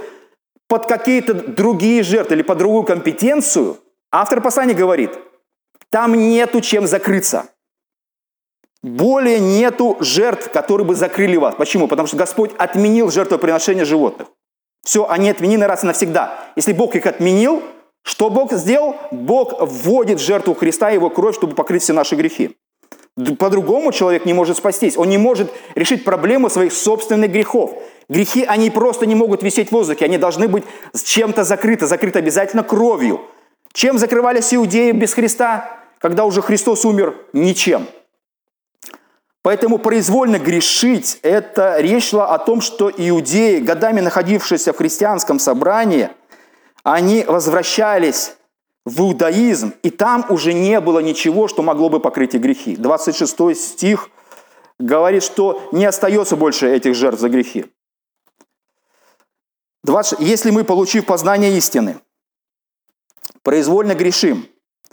под 0.68 0.87
какие-то 0.87 1.35
другие 1.35 2.02
жертвы 2.02 2.37
или 2.37 2.42
под 2.42 2.59
другую 2.59 2.85
компетенцию, 2.85 3.78
автор 4.12 4.40
послания 4.40 4.74
говорит, 4.74 5.11
там 5.90 6.14
нету 6.14 6.61
чем 6.61 6.87
закрыться. 6.87 7.46
Более 8.85 9.40
нету 9.40 9.97
жертв, 10.01 10.51
которые 10.53 10.87
бы 10.87 10.94
закрыли 10.94 11.38
вас. 11.38 11.55
Почему? 11.55 11.88
Потому 11.88 12.07
что 12.07 12.18
Господь 12.18 12.51
отменил 12.59 13.11
жертвоприношение 13.11 13.87
животных. 13.87 14.29
Все, 14.85 15.09
они 15.09 15.31
отменены 15.31 15.66
раз 15.66 15.85
и 15.85 15.87
навсегда. 15.87 16.38
Если 16.55 16.75
Бог 16.75 16.94
их 16.94 17.07
отменил, 17.07 17.62
что 18.03 18.29
Бог 18.29 18.53
сделал? 18.53 18.97
Бог 19.11 19.55
вводит 19.59 20.20
жертву 20.20 20.53
Христа 20.53 20.90
и 20.90 20.97
его 20.97 21.09
кровь, 21.09 21.35
чтобы 21.35 21.55
покрыть 21.55 21.83
все 21.83 21.94
наши 21.94 22.14
грехи. 22.14 22.59
По-другому 23.38 23.90
человек 23.90 24.27
не 24.27 24.35
может 24.35 24.59
спастись. 24.59 24.99
Он 24.99 25.09
не 25.09 25.16
может 25.16 25.51
решить 25.75 26.05
проблему 26.05 26.51
своих 26.51 26.75
собственных 26.75 27.33
грехов. 27.33 27.73
Грехи, 28.11 28.44
они 28.44 28.68
просто 28.68 29.07
не 29.07 29.14
могут 29.14 29.42
висеть 29.42 29.70
в 29.70 29.73
воздухе. 29.73 30.05
Они 30.05 30.18
должны 30.18 30.47
быть 30.47 30.64
с 30.92 31.03
чем-то 31.05 31.42
закрыты. 31.44 31.87
Закрыты 31.87 32.18
обязательно 32.18 32.62
кровью. 32.62 33.23
Чем 33.73 33.97
закрывались 33.97 34.53
иудеи 34.53 34.92
без 34.92 35.14
Христа, 35.14 35.70
когда 36.01 36.27
уже 36.27 36.42
Христос 36.42 36.85
умер? 36.85 37.14
Ничем. 37.33 37.87
Поэтому 39.44 39.76
произвольно 39.76 40.38
грешить– 40.38 41.18
это 41.22 41.78
речь 41.78 42.09
шла 42.09 42.35
о 42.35 42.38
том, 42.38 42.62
что 42.62 42.90
иудеи, 42.90 43.59
годами 43.59 44.00
находившиеся 44.00 44.72
в 44.72 44.78
христианском 44.78 45.38
собрании, 45.38 46.09
они 46.83 47.24
возвращались 47.24 48.37
в 48.87 49.02
иудаизм, 49.02 49.74
и 49.83 49.90
там 49.90 50.24
уже 50.30 50.54
не 50.54 50.80
было 50.80 51.00
ничего, 51.00 51.46
что 51.46 51.62
могло 51.62 51.90
бы 51.90 52.00
покрыть 52.00 52.35
их 52.35 52.40
грехи. 52.40 52.74
26 52.76 53.54
стих 53.54 54.09
говорит, 54.78 55.22
что 55.22 55.68
не 55.72 55.85
остается 55.85 56.37
больше 56.37 56.66
этих 56.66 56.94
жертв 56.94 57.20
за 57.20 57.28
грехи. 57.28 57.66
20, 59.83 60.20
Если 60.20 60.52
мы, 60.52 60.64
получив 60.64 61.04
познание 61.04 61.54
истины, 61.59 62.00
произвольно 63.42 63.94
грешим, 63.94 64.46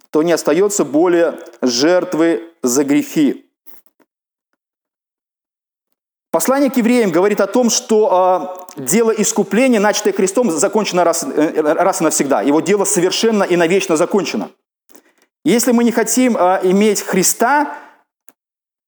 то 0.10 0.24
не 0.24 0.34
остается 0.34 0.84
более 0.84 1.40
жертвы 1.62 2.52
за 2.62 2.84
грехи. 2.84 3.48
Послание 6.32 6.72
к 6.72 6.78
евреям 6.78 7.12
говорит 7.12 7.42
о 7.42 7.48
том, 7.48 7.70
что 7.70 8.66
э, 8.78 8.82
дело 8.82 9.12
искупления, 9.12 9.82
начатое 9.82 10.14
Христом, 10.14 10.50
закончено 10.50 11.04
раз, 11.04 11.24
э, 11.26 11.62
раз 11.62 12.00
и 12.00 12.06
навсегда. 12.06 12.42
Его 12.42 12.62
дело 12.62 12.86
совершенно 12.86 13.44
и 13.44 13.58
навечно 13.58 13.98
закончено. 13.98 14.50
Если 15.44 15.74
мы 15.74 15.84
не 15.84 15.92
хотим 15.92 16.38
э, 16.38 16.60
иметь 16.64 17.02
Христа, 17.02 17.76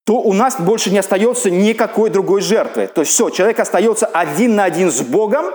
то 0.06 0.22
у 0.22 0.32
нас 0.32 0.56
больше 0.58 0.90
не 0.90 1.00
остается 1.00 1.50
никакой 1.50 2.10
другой 2.10 2.40
жертвы. 2.40 2.88
То 2.88 3.02
есть 3.02 3.12
все, 3.12 3.30
человек 3.30 3.60
остается 3.60 4.06
один 4.06 4.56
на 4.56 4.64
один 4.64 4.90
с 4.90 5.02
Богом, 5.02 5.46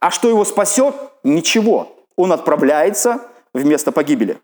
а 0.00 0.10
что 0.10 0.28
его 0.28 0.44
спасет? 0.44 0.94
Ничего. 1.24 1.96
Он 2.14 2.32
отправляется 2.32 3.22
в 3.54 3.64
место 3.64 3.90
погибели. 3.90 4.38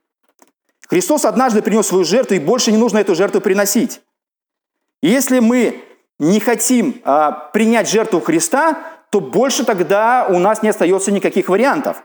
Христос 0.89 1.27
однажды 1.27 1.61
принес 1.61 1.87
свою 1.87 2.05
жертву, 2.05 2.35
и 2.35 2.39
больше 2.39 2.73
не 2.73 2.79
нужно 2.79 2.97
эту 2.97 3.15
жертву 3.15 3.43
приносить. 3.43 4.01
Если 5.03 5.41
мы 5.41 5.85
не 6.19 6.41
хотим 6.41 7.01
а, 7.05 7.33
принять 7.53 7.89
жертву 7.89 8.21
Христа, 8.21 8.79
то 9.11 9.21
больше 9.21 9.65
тогда 9.65 10.27
у 10.29 10.39
нас 10.39 10.63
не 10.63 10.69
остается 10.69 11.13
никаких 11.13 11.49
вариантов. 11.49 12.03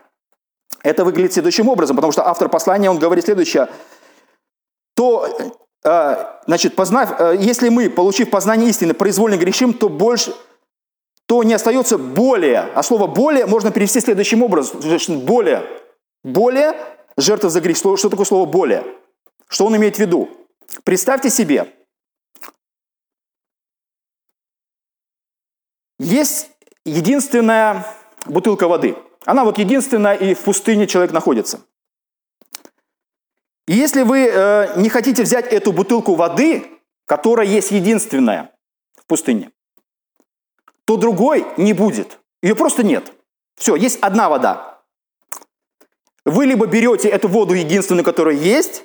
Это 0.84 1.06
выглядит 1.06 1.34
следующим 1.34 1.69
образом, 1.69 1.95
потому 1.95 2.12
что 2.12 2.28
автор 2.28 2.49
послания, 2.49 2.89
он 2.89 2.99
говорит 2.99 3.26
следующее. 3.26 3.69
То, 4.95 5.28
а, 5.84 6.41
значит, 6.45 6.76
познав, 6.76 7.13
а, 7.19 7.34
если 7.34 7.69
мы, 7.69 7.89
получив 7.89 8.30
познание 8.30 8.69
истины, 8.69 8.93
произвольно 8.93 9.38
грешим, 9.38 9.73
то 9.73 9.89
больше, 9.89 10.34
то 11.26 11.43
не 11.43 11.54
остается 11.54 11.97
более. 11.97 12.69
А 12.76 12.84
слово 12.84 13.08
«более» 13.08 13.45
можно 13.45 13.71
перевести 13.71 14.02
следующим 14.02 14.43
образом. 14.43 14.82
Более. 15.26 15.63
Более 16.23 16.73
жертва 17.17 17.49
за 17.49 17.62
грех. 17.62 17.78
Что 17.78 18.10
такое 18.10 18.26
слово 18.26 18.45
«более»? 18.45 18.84
Что 19.47 19.65
он 19.65 19.76
имеет 19.78 19.95
в 19.95 19.99
виду? 19.99 20.30
Представьте 20.84 21.30
себе, 21.30 21.67
Есть 26.03 26.49
единственная 26.83 27.87
бутылка 28.25 28.67
воды. 28.67 28.97
Она 29.25 29.45
вот 29.45 29.57
единственная, 29.57 30.15
и 30.15 30.33
в 30.33 30.39
пустыне 30.41 30.85
человек 30.85 31.13
находится. 31.13 31.61
И 33.67 33.73
если 33.73 34.01
вы 34.01 34.27
э, 34.27 34.81
не 34.81 34.89
хотите 34.89 35.23
взять 35.23 35.47
эту 35.47 35.71
бутылку 35.71 36.15
воды, 36.15 36.65
которая 37.05 37.47
есть 37.47 37.71
единственная 37.71 38.51
в 38.97 39.05
пустыне, 39.05 39.51
то 40.83 40.97
другой 40.97 41.45
не 41.55 41.71
будет. 41.71 42.19
Ее 42.41 42.55
просто 42.55 42.83
нет. 42.83 43.13
Все, 43.55 43.77
есть 43.77 43.99
одна 44.01 44.27
вода. 44.27 44.81
Вы 46.25 46.45
либо 46.45 46.65
берете 46.65 47.07
эту 47.07 47.29
воду 47.29 47.53
единственную, 47.53 48.03
которая 48.03 48.35
есть, 48.35 48.83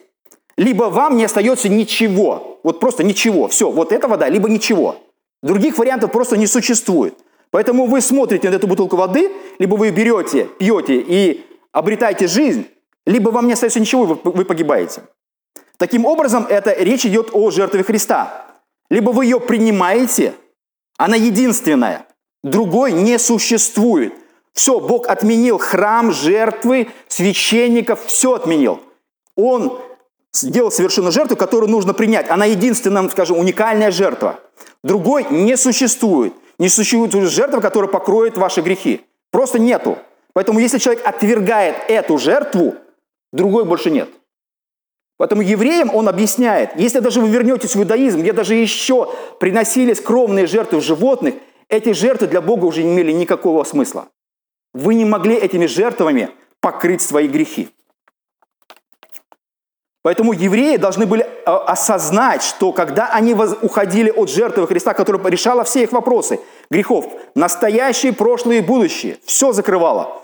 либо 0.56 0.84
вам 0.84 1.16
не 1.16 1.24
остается 1.24 1.68
ничего. 1.68 2.60
Вот 2.62 2.78
просто 2.78 3.02
ничего. 3.02 3.48
Все, 3.48 3.72
вот 3.72 3.90
эта 3.90 4.06
вода, 4.06 4.28
либо 4.28 4.48
ничего. 4.48 5.07
Других 5.42 5.78
вариантов 5.78 6.10
просто 6.10 6.36
не 6.36 6.46
существует. 6.46 7.14
Поэтому 7.50 7.86
вы 7.86 8.00
смотрите 8.00 8.50
на 8.50 8.56
эту 8.56 8.66
бутылку 8.66 8.96
воды, 8.96 9.30
либо 9.58 9.76
вы 9.76 9.90
берете, 9.90 10.44
пьете 10.58 11.00
и 11.00 11.46
обретаете 11.72 12.26
жизнь, 12.26 12.66
либо 13.06 13.30
вам 13.30 13.46
не 13.46 13.54
остается 13.54 13.80
ничего, 13.80 14.04
вы 14.22 14.44
погибаете. 14.44 15.02
Таким 15.78 16.04
образом, 16.04 16.44
это 16.48 16.72
речь 16.72 17.06
идет 17.06 17.30
о 17.32 17.50
жертве 17.50 17.82
Христа. 17.84 18.46
Либо 18.90 19.10
вы 19.10 19.24
ее 19.24 19.40
принимаете, 19.40 20.34
она 20.96 21.16
единственная, 21.16 22.06
другой 22.42 22.92
не 22.92 23.18
существует. 23.18 24.12
Все, 24.52 24.80
Бог 24.80 25.08
отменил 25.08 25.58
храм, 25.58 26.10
жертвы, 26.10 26.88
священников, 27.06 28.04
все 28.06 28.34
отменил. 28.34 28.80
Он 29.36 29.80
сделал 30.32 30.70
совершенную 30.70 31.12
жертву, 31.12 31.36
которую 31.36 31.70
нужно 31.70 31.94
принять. 31.94 32.30
Она 32.30 32.44
единственная, 32.46 33.08
скажем, 33.08 33.38
уникальная 33.38 33.90
жертва– 33.90 34.40
Другой 34.82 35.26
не 35.30 35.56
существует. 35.56 36.32
Не 36.58 36.68
существует 36.68 37.12
жертва, 37.30 37.60
которая 37.60 37.90
покроет 37.90 38.36
ваши 38.36 38.60
грехи. 38.60 39.02
Просто 39.30 39.58
нету. 39.58 39.98
Поэтому 40.32 40.60
если 40.60 40.78
человек 40.78 41.06
отвергает 41.06 41.76
эту 41.88 42.18
жертву, 42.18 42.74
другой 43.32 43.64
больше 43.64 43.90
нет. 43.90 44.08
Поэтому 45.16 45.42
евреям 45.42 45.92
он 45.94 46.08
объясняет, 46.08 46.70
если 46.76 47.00
даже 47.00 47.20
вы 47.20 47.28
вернетесь 47.28 47.74
в 47.74 47.80
иудаизм, 47.80 48.20
где 48.20 48.32
даже 48.32 48.54
еще 48.54 49.12
приносились 49.40 50.00
кровные 50.00 50.46
жертвы 50.46 50.80
животных, 50.80 51.34
эти 51.68 51.92
жертвы 51.92 52.28
для 52.28 52.40
Бога 52.40 52.66
уже 52.66 52.84
не 52.84 52.94
имели 52.94 53.12
никакого 53.12 53.64
смысла. 53.64 54.08
Вы 54.74 54.94
не 54.94 55.04
могли 55.04 55.34
этими 55.34 55.66
жертвами 55.66 56.30
покрыть 56.60 57.02
свои 57.02 57.26
грехи. 57.26 57.68
Поэтому 60.02 60.32
евреи 60.32 60.76
должны 60.76 61.06
были 61.06 61.24
э, 61.24 61.26
осознать, 61.44 62.42
что 62.42 62.72
когда 62.72 63.08
они 63.08 63.34
уходили 63.34 64.10
от 64.10 64.30
жертвы 64.30 64.66
Христа, 64.66 64.94
которая 64.94 65.24
решала 65.26 65.64
все 65.64 65.82
их 65.82 65.92
вопросы, 65.92 66.40
грехов, 66.70 67.06
настоящие, 67.34 68.12
прошлые 68.12 68.60
и 68.60 68.64
будущие, 68.64 69.18
все 69.24 69.52
закрывало. 69.52 70.22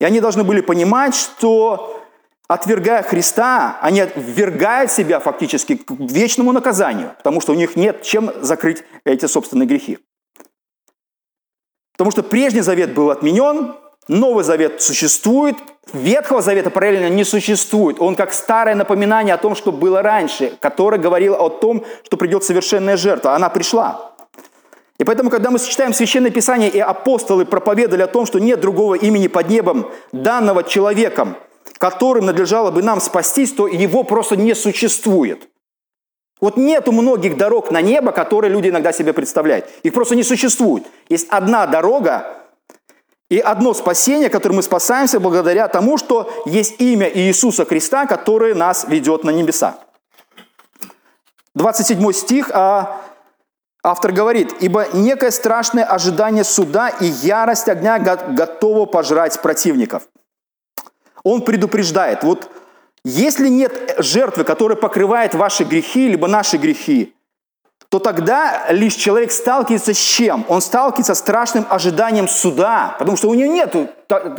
И 0.00 0.04
они 0.04 0.20
должны 0.20 0.42
были 0.42 0.62
понимать, 0.62 1.14
что 1.14 2.00
отвергая 2.48 3.02
Христа, 3.02 3.78
они 3.80 4.04
ввергают 4.16 4.90
себя 4.90 5.20
фактически 5.20 5.76
к 5.76 5.90
вечному 5.90 6.52
наказанию, 6.52 7.14
потому 7.18 7.40
что 7.40 7.52
у 7.52 7.56
них 7.56 7.76
нет 7.76 8.02
чем 8.02 8.30
закрыть 8.40 8.84
эти 9.04 9.26
собственные 9.26 9.66
грехи. 9.66 9.98
Потому 11.92 12.10
что 12.10 12.22
прежний 12.22 12.62
завет 12.62 12.94
был 12.94 13.10
отменен, 13.10 13.74
Новый 14.08 14.44
Завет 14.44 14.82
существует, 14.82 15.56
Ветхого 15.92 16.42
Завета 16.42 16.70
параллельно 16.70 17.08
не 17.08 17.24
существует. 17.24 18.00
Он 18.00 18.16
как 18.16 18.32
старое 18.32 18.74
напоминание 18.74 19.34
о 19.34 19.38
том, 19.38 19.54
что 19.54 19.70
было 19.70 20.02
раньше, 20.02 20.56
которое 20.60 20.98
говорило 20.98 21.36
о 21.36 21.48
том, 21.48 21.84
что 22.04 22.16
придет 22.16 22.44
совершенная 22.44 22.96
жертва. 22.96 23.34
Она 23.34 23.48
пришла. 23.48 24.12
И 24.98 25.04
поэтому, 25.04 25.30
когда 25.30 25.50
мы 25.50 25.58
сочетаем 25.58 25.92
Священное 25.92 26.30
Писание 26.30 26.70
и 26.70 26.78
апостолы 26.78 27.44
проповедовали 27.44 28.02
о 28.02 28.06
том, 28.06 28.26
что 28.26 28.38
нет 28.38 28.60
другого 28.60 28.94
имени 28.94 29.26
под 29.26 29.48
небом, 29.48 29.90
данного 30.12 30.62
человеком, 30.62 31.36
которым 31.78 32.26
надлежало 32.26 32.70
бы 32.70 32.82
нам 32.82 33.00
спастись, 33.00 33.52
то 33.52 33.66
его 33.66 34.04
просто 34.04 34.36
не 34.36 34.54
существует. 34.54 35.48
Вот 36.40 36.56
нету 36.56 36.92
многих 36.92 37.36
дорог 37.36 37.70
на 37.70 37.80
небо, 37.80 38.12
которые 38.12 38.50
люди 38.52 38.68
иногда 38.68 38.92
себе 38.92 39.12
представляют. 39.12 39.66
Их 39.82 39.92
просто 39.92 40.14
не 40.14 40.22
существует. 40.22 40.84
Есть 41.08 41.28
одна 41.30 41.66
дорога, 41.66 42.43
и 43.30 43.38
одно 43.38 43.74
спасение, 43.74 44.28
которое 44.28 44.56
мы 44.56 44.62
спасаемся 44.62 45.18
благодаря 45.18 45.68
тому, 45.68 45.96
что 45.96 46.30
есть 46.44 46.80
имя 46.80 47.08
Иисуса 47.08 47.64
Христа, 47.64 48.06
которое 48.06 48.54
нас 48.54 48.84
ведет 48.86 49.24
на 49.24 49.30
небеса. 49.30 49.78
27 51.54 52.12
стих, 52.12 52.50
а 52.52 53.00
автор 53.82 54.12
говорит, 54.12 54.54
«Ибо 54.60 54.88
некое 54.92 55.30
страшное 55.30 55.84
ожидание 55.84 56.44
суда 56.44 56.88
и 56.88 57.06
ярость 57.06 57.68
огня 57.68 57.98
готово 57.98 58.86
пожрать 58.86 59.40
противников». 59.40 60.08
Он 61.22 61.42
предупреждает, 61.42 62.22
вот 62.24 62.50
если 63.04 63.48
нет 63.48 63.94
жертвы, 63.98 64.44
которая 64.44 64.76
покрывает 64.76 65.34
ваши 65.34 65.64
грехи, 65.64 66.08
либо 66.08 66.26
наши 66.26 66.56
грехи, 66.56 67.13
то 67.94 68.00
тогда 68.00 68.66
лишь 68.70 68.96
человек 68.96 69.30
сталкивается 69.30 69.94
с 69.94 69.98
чем? 69.98 70.44
Он 70.48 70.60
сталкивается 70.60 71.14
с 71.14 71.20
страшным 71.20 71.64
ожиданием 71.70 72.26
суда, 72.26 72.96
потому 72.98 73.16
что 73.16 73.28
у 73.28 73.34
него 73.34 73.52
нет, 73.52 73.72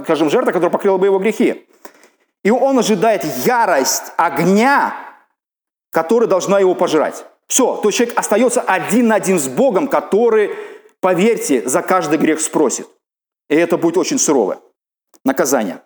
скажем, 0.03 0.29
жертвы, 0.29 0.51
которая 0.51 0.69
покрыла 0.69 0.97
бы 0.97 1.05
его 1.05 1.19
грехи. 1.19 1.65
И 2.43 2.51
он 2.51 2.77
ожидает 2.77 3.23
ярость 3.45 4.11
огня, 4.17 4.93
которая 5.89 6.27
должна 6.27 6.59
его 6.59 6.75
пожрать. 6.75 7.23
Все, 7.47 7.77
то 7.77 7.91
человек 7.91 8.19
остается 8.19 8.59
один 8.59 9.07
на 9.07 9.15
один 9.15 9.39
с 9.39 9.47
Богом, 9.47 9.87
который, 9.87 10.53
поверьте, 10.99 11.65
за 11.65 11.81
каждый 11.81 12.19
грех 12.19 12.41
спросит. 12.41 12.89
И 13.47 13.55
это 13.55 13.77
будет 13.77 13.95
очень 13.95 14.19
суровое 14.19 14.59
наказание. 15.23 15.81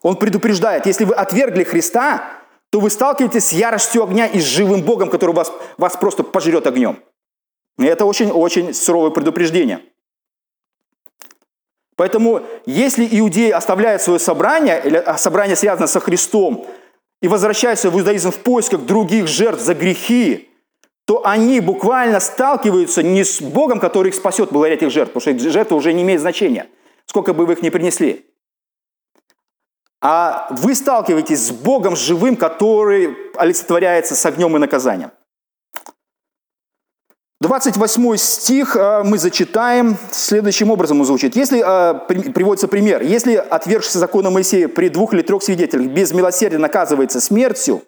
Он 0.00 0.16
предупреждает, 0.16 0.86
если 0.86 1.04
вы 1.04 1.12
отвергли 1.12 1.62
Христа, 1.62 2.39
то 2.70 2.78
вы 2.78 2.88
сталкиваетесь 2.88 3.46
с 3.46 3.52
яростью 3.52 4.04
огня 4.04 4.26
и 4.26 4.40
с 4.40 4.44
живым 4.44 4.82
Богом, 4.82 5.10
который 5.10 5.34
вас, 5.34 5.52
вас 5.76 5.96
просто 5.96 6.22
пожрет 6.22 6.66
огнем. 6.66 7.00
И 7.78 7.84
это 7.84 8.04
очень-очень 8.04 8.72
суровое 8.72 9.10
предупреждение. 9.10 9.80
Поэтому, 11.96 12.42
если 12.64 13.06
иудеи 13.10 13.50
оставляют 13.50 14.02
свое 14.02 14.18
собрание, 14.18 14.80
или 14.84 14.96
а, 14.96 15.18
собрание 15.18 15.56
связано 15.56 15.86
со 15.86 16.00
Христом, 16.00 16.66
и 17.20 17.28
возвращаются 17.28 17.90
в 17.90 17.98
иудаизм 17.98 18.30
в 18.30 18.38
поисках 18.38 18.82
других 18.82 19.26
жертв 19.26 19.62
за 19.62 19.74
грехи, 19.74 20.48
то 21.04 21.26
они 21.26 21.60
буквально 21.60 22.20
сталкиваются 22.20 23.02
не 23.02 23.24
с 23.24 23.42
Богом, 23.42 23.80
который 23.80 24.08
их 24.08 24.14
спасет 24.14 24.52
благодаря 24.52 24.76
этих 24.76 24.90
жертв, 24.90 25.12
потому 25.12 25.38
что 25.38 25.50
жертвы 25.50 25.76
уже 25.76 25.92
не 25.92 26.02
имеют 26.02 26.22
значения, 26.22 26.68
сколько 27.04 27.34
бы 27.34 27.44
вы 27.44 27.54
их 27.54 27.62
ни 27.62 27.68
принесли 27.68 28.29
а 30.02 30.48
вы 30.50 30.74
сталкиваетесь 30.74 31.48
с 31.48 31.50
Богом 31.50 31.96
живым, 31.96 32.36
который 32.36 33.16
олицетворяется 33.36 34.14
с 34.14 34.24
огнем 34.24 34.56
и 34.56 34.58
наказанием. 34.58 35.10
28 37.42 38.16
стих 38.16 38.76
э, 38.76 39.02
мы 39.02 39.16
зачитаем, 39.16 39.96
следующим 40.10 40.70
образом 40.70 41.00
он 41.00 41.06
звучит. 41.06 41.36
Если, 41.36 41.62
э, 41.64 42.32
приводится 42.32 42.68
пример, 42.68 43.00
если 43.00 43.34
отвергшийся 43.34 43.98
закона 43.98 44.28
Моисея 44.28 44.68
при 44.68 44.90
двух 44.90 45.14
или 45.14 45.22
трех 45.22 45.42
свидетелях 45.42 45.86
без 45.86 46.12
милосердия 46.12 46.58
наказывается 46.58 47.18
смертью, 47.18 47.82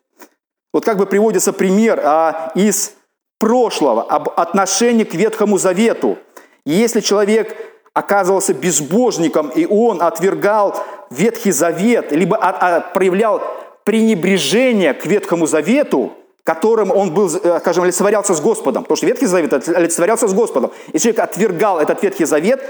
вот 0.73 0.87
как 0.87 0.97
бы 0.97 1.05
приводится 1.05 1.53
пример 1.53 2.01
а, 2.03 2.51
из 2.55 2.95
прошлого, 3.39 4.05
об 4.05 4.31
отношении 4.37 5.05
к 5.05 5.15
Ветхому 5.15 5.59
Завету. 5.59 6.19
Если 6.65 7.01
человек 7.01 7.55
оказывался 7.95 8.55
безбожником, 8.55 9.49
и 9.49 9.67
он 9.67 10.03
отвергал 10.03 10.83
Ветхий 11.11 11.53
Завет, 11.53 12.13
либо 12.13 12.37
от, 12.37 12.93
проявлял 12.95 13.43
пренебрежение 13.85 14.95
к 14.95 15.05
Ветхому 15.07 15.47
Завету, 15.47 16.13
которым 16.45 16.91
он 16.91 17.13
был, 17.13 17.31
э, 17.35 17.61
скажем, 17.61 17.85
олицетворялся 17.85 18.35
с 18.35 18.41
Господом. 18.41 18.85
Потому 18.85 18.97
что 18.97 19.07
Ветхий 19.07 19.27
Завет 19.27 19.53
олицетворялся 19.69 20.27
с 20.27 20.33
Господом. 20.33 20.73
Если 20.93 21.13
человек 21.13 21.21
отвергал 21.21 21.81
этот 21.81 22.03
Ветхий 22.03 22.25
Завет, 22.25 22.63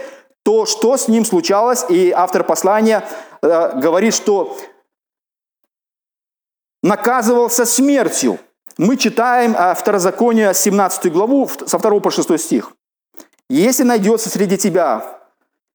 то 0.43 0.67
что 0.67 0.97
с 0.97 1.09
ним 1.09 1.25
случалось? 1.25 1.85
И 1.89 2.11
автор 2.11 2.45
послания 2.45 3.05
э, 3.43 3.79
говорит, 3.79 4.15
что 4.15 4.57
наказывался 6.83 7.65
смертью. 7.65 8.39
Мы 8.77 8.97
читаем 8.97 9.55
э, 9.57 9.75
Второзаконие, 9.75 10.53
17 10.53 11.13
главу, 11.13 11.49
со 11.67 11.79
2 11.79 12.01
по 12.01 12.11
6 12.11 12.41
стих. 12.41 12.73
«Если 13.49 13.83
найдется 13.83 14.31
среди 14.31 14.57
тебя 14.57 15.21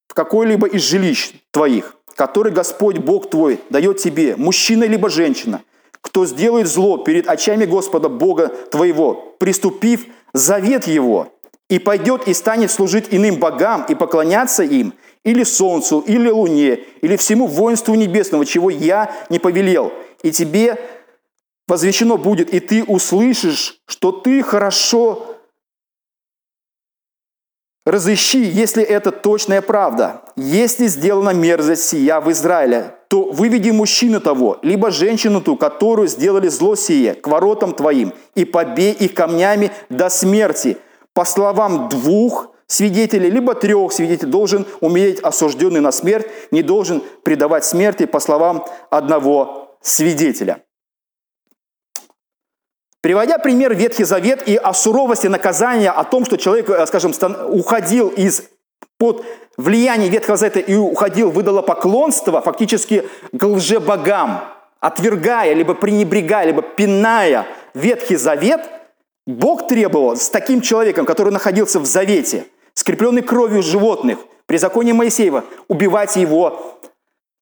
в 0.08 0.13
какой-либо 0.13 0.67
из 0.67 0.82
жилищ 0.82 1.34
твоих 1.51 1.97
который 2.17 2.51
Господь 2.51 2.97
Бог 2.97 3.30
твой 3.30 3.62
дает 3.69 3.99
тебе, 3.99 4.36
мужчина 4.36 4.84
либо 4.86 5.08
женщина, 5.08 5.62
кто 6.01 6.25
сделает 6.25 6.67
зло 6.67 6.97
перед 6.97 7.30
очами 7.30 7.65
Господа 7.65 8.10
Бога 8.10 8.47
твоего, 8.71 9.36
приступив 9.39 10.06
завет 10.34 10.88
его, 10.88 11.32
и 11.69 11.80
пойдет 11.80 12.27
и 12.27 12.34
станет 12.34 12.71
служить 12.71 13.08
иным 13.12 13.36
богам 13.36 13.86
и 13.88 13.93
поклоняться 13.93 14.63
им, 14.63 14.93
или 15.23 15.43
солнцу, 15.43 16.03
или 16.08 16.30
луне, 16.30 16.80
или 17.01 17.17
всему 17.17 17.45
воинству 17.45 17.93
небесному, 17.93 18.45
чего 18.45 18.69
я 18.71 19.12
не 19.30 19.38
повелел, 19.38 19.93
и 20.23 20.32
тебе 20.32 20.77
возвещено 21.67 22.17
будет, 22.17 22.51
и 22.51 22.60
ты 22.60 22.84
услышишь, 22.84 23.80
что 23.86 24.12
ты 24.12 24.41
хорошо 24.41 25.37
Разыщи, 27.88 28.43
если 28.43 28.84
это 28.84 29.13
точная 29.13 29.62
правда. 29.62 30.21
Если 30.36 30.88
сделана 30.88 31.30
мерзость 31.30 31.88
сия 31.88 32.19
в 32.19 32.30
Израиле, 32.32 32.95
то 33.08 33.23
выведи 33.32 33.69
мужчину 33.69 34.19
того, 34.19 34.58
либо 34.62 34.91
женщину 34.91 35.39
ту, 35.39 35.56
которую 35.56 36.10
сделали 36.10 36.50
зло 36.50 36.76
сие, 36.76 37.13
к 37.13 37.26
воротам 37.30 37.73
твоим, 37.73 38.12
и 38.36 38.43
побей 38.43 38.91
их 38.91 39.13
камнями 39.13 39.71
до 39.89 40.10
смерти. 40.10 40.76
По 41.13 41.23
словам 41.23 41.88
двух 41.88 42.52
свидетелей, 42.65 43.30
либо 43.30 43.56
трех 43.56 43.93
свидетелей, 43.93 44.32
должен 44.32 44.65
умереть 44.82 45.21
осужденный 45.21 45.80
на 45.80 45.93
смерть, 45.93 46.28
не 46.52 46.63
должен 46.63 47.02
предавать 47.23 47.63
смерти, 47.63 48.06
по 48.06 48.19
словам 48.19 48.65
одного 48.89 49.78
свидетеля. 49.82 50.62
Приводя 53.01 53.38
пример 53.38 53.75
Ветхий 53.75 54.03
Завет 54.03 54.47
и 54.47 54.55
о 54.55 54.73
суровости 54.73 55.27
наказания, 55.27 55.91
о 55.91 56.03
том, 56.03 56.25
что 56.25 56.38
человек, 56.38 56.69
э, 56.69 56.86
скажем, 56.88 57.13
уходил 57.49 58.10
из 58.10 58.43
под 58.97 59.23
влияние 59.57 60.10
Ветхого 60.10 60.38
Завета 60.38 60.60
и 60.60 60.75
уходил 60.75 61.29
выдало 61.29 61.62
поклонство 61.62 62.41
фактически 62.41 63.07
к 63.38 63.43
лжебогам, 63.43 64.41
отвергая, 64.79 65.53
либо 65.53 65.75
пренебрегая, 65.75 66.47
либо 66.47 66.62
пиная 66.62 67.45
Ветхий 67.73 68.15
Завет, 68.15 68.62
Бог 69.27 69.67
требовал 69.67 70.15
с 70.15 70.29
таким 70.29 70.62
человеком, 70.62 71.05
который 71.05 71.31
находился 71.31 71.79
в 71.79 71.86
Завете, 71.86 72.47
скрепленный 72.73 73.21
кровью 73.21 73.62
животных, 73.62 74.19
при 74.45 74.57
законе 74.57 74.93
Моисеева, 74.93 75.43
убивать 75.67 76.15
его 76.15 76.79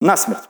насмерть. 0.01 0.49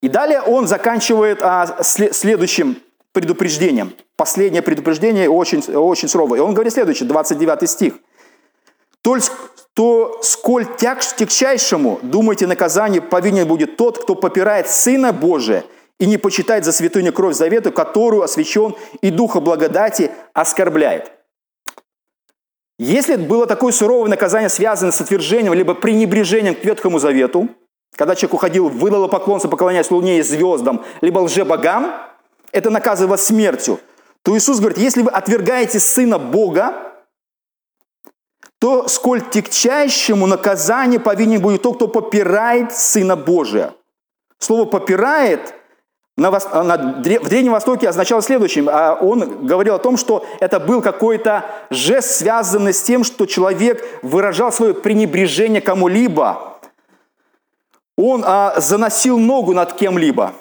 И 0.00 0.08
далее 0.08 0.42
он 0.42 0.66
заканчивает 0.66 1.38
а, 1.42 1.78
следующим 1.82 2.76
предупреждением. 3.12 3.92
Последнее 4.16 4.62
предупреждение 4.62 5.28
очень, 5.28 5.60
очень 5.74 6.08
суровое. 6.08 6.38
И 6.38 6.42
он 6.42 6.54
говорит 6.54 6.72
следующее, 6.72 7.08
29 7.08 7.68
стих. 7.68 7.94
То 9.02 9.16
то 9.74 10.20
сколь 10.22 10.66
тягчайшему, 10.76 11.98
думаете, 12.02 12.46
наказание 12.46 13.00
повинен 13.00 13.48
будет 13.48 13.76
тот, 13.76 14.02
кто 14.02 14.14
попирает 14.14 14.68
Сына 14.68 15.12
Божия 15.12 15.64
и 15.98 16.06
не 16.06 16.18
почитает 16.18 16.64
за 16.64 16.72
святыню 16.72 17.12
кровь 17.12 17.34
завету, 17.34 17.72
которую 17.72 18.22
освящен 18.22 18.74
и 19.00 19.10
Духа 19.10 19.40
благодати 19.40 20.10
оскорбляет. 20.34 21.12
Если 22.78 23.16
было 23.16 23.46
такое 23.46 23.72
суровое 23.72 24.10
наказание, 24.10 24.48
связанное 24.48 24.92
с 24.92 25.00
отвержением 25.00 25.54
либо 25.54 25.74
пренебрежением 25.74 26.54
к 26.54 26.64
Ветхому 26.64 26.98
Завету, 26.98 27.48
когда 27.96 28.14
человек 28.14 28.34
уходил 28.34 28.68
в 28.68 28.88
идолопоклонство, 28.88 29.48
поклоняясь 29.48 29.90
Луне 29.90 30.18
и 30.18 30.22
звездам, 30.22 30.84
либо 31.00 31.20
лжебогам, 31.20 31.94
это 32.52 32.70
наказывало 32.70 33.16
смертью, 33.16 33.80
то 34.22 34.36
Иисус 34.36 34.58
говорит, 34.58 34.78
если 34.78 35.02
вы 35.02 35.10
отвергаете 35.10 35.80
Сына 35.80 36.18
Бога, 36.18 36.92
то 38.58 38.86
сколь 38.86 39.28
тягчайшему 39.28 40.26
наказание 40.26 41.00
повинен 41.00 41.40
будет 41.40 41.62
тот, 41.62 41.76
кто 41.76 41.88
попирает 41.88 42.72
Сына 42.72 43.16
Божия. 43.16 43.74
Слово 44.38 44.66
«попирает» 44.66 45.54
на, 46.16 46.30
на, 46.30 46.76
в 46.76 47.02
Древнем 47.02 47.52
Востоке 47.52 47.88
означало 47.88 48.22
следующее. 48.22 48.68
А 48.68 48.94
он 48.94 49.46
говорил 49.46 49.74
о 49.74 49.78
том, 49.78 49.96
что 49.96 50.26
это 50.40 50.60
был 50.60 50.82
какой-то 50.82 51.44
жест, 51.70 52.10
связанный 52.10 52.74
с 52.74 52.82
тем, 52.82 53.02
что 53.02 53.26
человек 53.26 53.84
выражал 54.02 54.52
свое 54.52 54.74
пренебрежение 54.74 55.62
кому-либо. 55.62 56.58
Он 57.96 58.22
а, 58.24 58.60
заносил 58.60 59.18
ногу 59.18 59.54
над 59.54 59.72
кем-либо, 59.72 60.34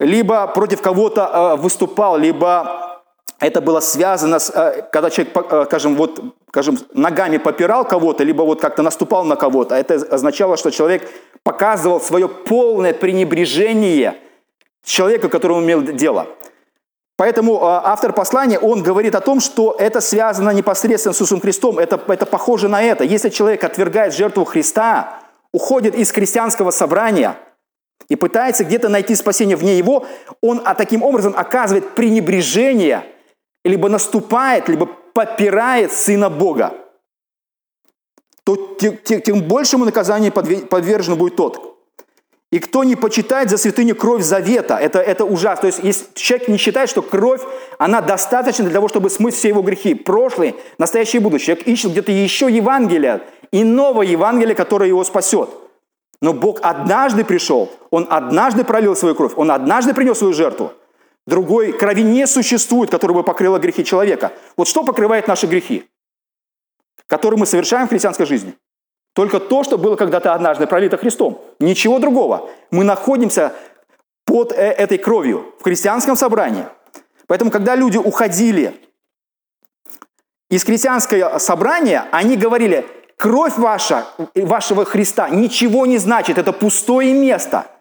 либо 0.00 0.46
против 0.48 0.82
кого-то 0.82 1.26
а, 1.26 1.56
выступал, 1.56 2.16
либо 2.18 3.00
это 3.40 3.60
было 3.60 3.80
связано 3.80 4.38
с, 4.38 4.50
э, 4.50 4.82
когда 4.92 5.10
человек, 5.10 5.36
э, 5.36 5.64
скажем, 5.66 5.96
вот, 5.96 6.20
скажем, 6.48 6.78
ногами 6.94 7.38
попирал 7.38 7.84
кого-то, 7.84 8.24
либо 8.24 8.42
вот 8.42 8.60
как-то 8.60 8.82
наступал 8.82 9.24
на 9.24 9.36
кого-то. 9.36 9.74
Это 9.74 9.94
означало, 9.94 10.56
что 10.56 10.70
человек 10.70 11.08
показывал 11.42 12.00
свое 12.00 12.28
полное 12.28 12.94
пренебрежение 12.94 14.14
человека, 14.84 15.28
которому 15.28 15.62
имел 15.62 15.82
дело. 15.82 16.26
Поэтому 17.16 17.56
э, 17.56 17.58
автор 17.62 18.12
послания, 18.12 18.58
он 18.58 18.82
говорит 18.82 19.14
о 19.14 19.20
том, 19.20 19.40
что 19.40 19.76
это 19.78 20.00
связано 20.00 20.50
непосредственно 20.50 21.12
с 21.12 21.16
Иисусом 21.16 21.40
Христом. 21.40 21.78
Это, 21.78 22.00
это 22.08 22.26
похоже 22.26 22.68
на 22.68 22.82
это. 22.82 23.04
Если 23.04 23.28
человек 23.28 23.62
отвергает 23.64 24.14
жертву 24.14 24.44
Христа, 24.44 25.20
уходит 25.52 25.94
из 25.94 26.10
христианского 26.10 26.70
собрания 26.70 27.36
и 28.08 28.16
пытается 28.16 28.64
где-то 28.64 28.88
найти 28.88 29.14
спасение 29.14 29.56
вне 29.56 29.78
его, 29.78 30.06
он 30.40 30.62
а 30.64 30.74
таким 30.74 31.02
образом 31.02 31.34
оказывает 31.36 31.94
пренебрежение– 31.94 33.04
либо 33.64 33.88
наступает, 33.88 34.68
либо 34.68 34.86
попирает 34.86 35.92
Сына 35.92 36.28
Бога, 36.28 36.74
то 38.44 38.76
тем, 38.76 39.42
большему 39.42 39.86
наказанию 39.86 40.30
подвержен 40.32 41.16
будет 41.16 41.36
тот. 41.36 41.70
И 42.52 42.60
кто 42.60 42.84
не 42.84 42.94
почитает 42.94 43.50
за 43.50 43.56
святыню 43.56 43.96
кровь 43.96 44.22
завета, 44.22 44.76
это, 44.76 45.00
это 45.00 45.24
ужасно. 45.24 45.62
То 45.62 45.66
есть 45.68 45.80
если 45.82 46.06
человек 46.14 46.48
не 46.48 46.56
считает, 46.56 46.88
что 46.88 47.02
кровь, 47.02 47.40
она 47.78 48.00
достаточна 48.00 48.64
для 48.64 48.74
того, 48.74 48.86
чтобы 48.86 49.10
смыть 49.10 49.34
все 49.34 49.48
его 49.48 49.62
грехи, 49.62 49.94
прошлые, 49.94 50.54
настоящее 50.78 51.20
и 51.20 51.22
будущее. 51.22 51.56
Человек 51.56 51.66
ищет 51.66 51.90
где-то 51.92 52.12
еще 52.12 52.48
Евангелие, 52.48 53.22
иного 53.50 54.02
Евангелия, 54.02 54.54
которое 54.54 54.88
его 54.88 55.02
спасет. 55.02 55.48
Но 56.24 56.32
Бог 56.32 56.58
однажды 56.62 57.24
пришел, 57.24 57.70
Он 57.90 58.06
однажды 58.10 58.64
пролил 58.64 58.96
свою 58.96 59.14
кровь, 59.14 59.34
Он 59.36 59.50
однажды 59.50 59.94
принес 59.94 60.18
свою 60.18 60.32
жертву– 60.32 60.72
Другой 61.26 61.72
крови 61.72 62.02
не 62.02 62.26
существует, 62.26 62.90
которая 62.90 63.14
бы 63.16 63.22
покрыла 63.22 63.58
грехи 63.58 63.84
человека. 63.84 64.32
Вот 64.56 64.68
что 64.68 64.84
покрывает 64.84 65.26
наши 65.26 65.46
грехи, 65.46 65.88
которые 67.06 67.40
мы 67.40 67.46
совершаем 67.46 67.86
в 67.86 67.90
христианской 67.90 68.26
жизни? 68.26 68.54
Только 69.14 69.40
то, 69.40 69.64
что 69.64 69.78
было 69.78 69.96
когда-то 69.96 70.34
однажды 70.34 70.66
пролито 70.66 70.98
Христом. 70.98 71.40
Ничего 71.60 71.98
другого. 71.98 72.50
Мы 72.70 72.84
находимся 72.84 73.54
под 74.26 74.52
э, 74.52 74.56
этой 74.56 74.98
кровью 74.98 75.54
в 75.60 75.62
христианском 75.62 76.16
собрании. 76.16 76.66
Поэтому, 77.26 77.50
когда 77.50 77.74
люди 77.74 77.96
уходили 77.96 78.74
из 80.50 80.64
христианского 80.64 81.38
собрания, 81.38 82.06
они 82.10 82.36
говорили, 82.36 82.84
кровь 83.16 83.56
ваша, 83.56 84.06
вашего 84.34 84.84
Христа 84.84 85.28
ничего 85.28 85.86
не 85.86 85.98
значит, 85.98 86.38
это 86.38 86.52
пустое 86.52 87.12
место– 87.12 87.66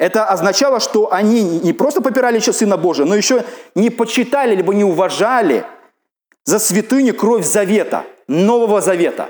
это 0.00 0.24
означало, 0.24 0.80
что 0.80 1.12
они 1.12 1.42
не 1.42 1.74
просто 1.74 2.00
попирали 2.00 2.36
еще 2.38 2.54
Сына 2.54 2.78
Божия, 2.78 3.04
но 3.04 3.14
еще 3.14 3.44
не 3.74 3.90
почитали, 3.90 4.54
либо 4.56 4.72
не 4.72 4.82
уважали 4.82 5.66
за 6.44 6.58
святыню 6.58 7.14
кровь 7.14 7.44
завета, 7.44 8.06
Нового 8.26 8.80
Завета. 8.80 9.28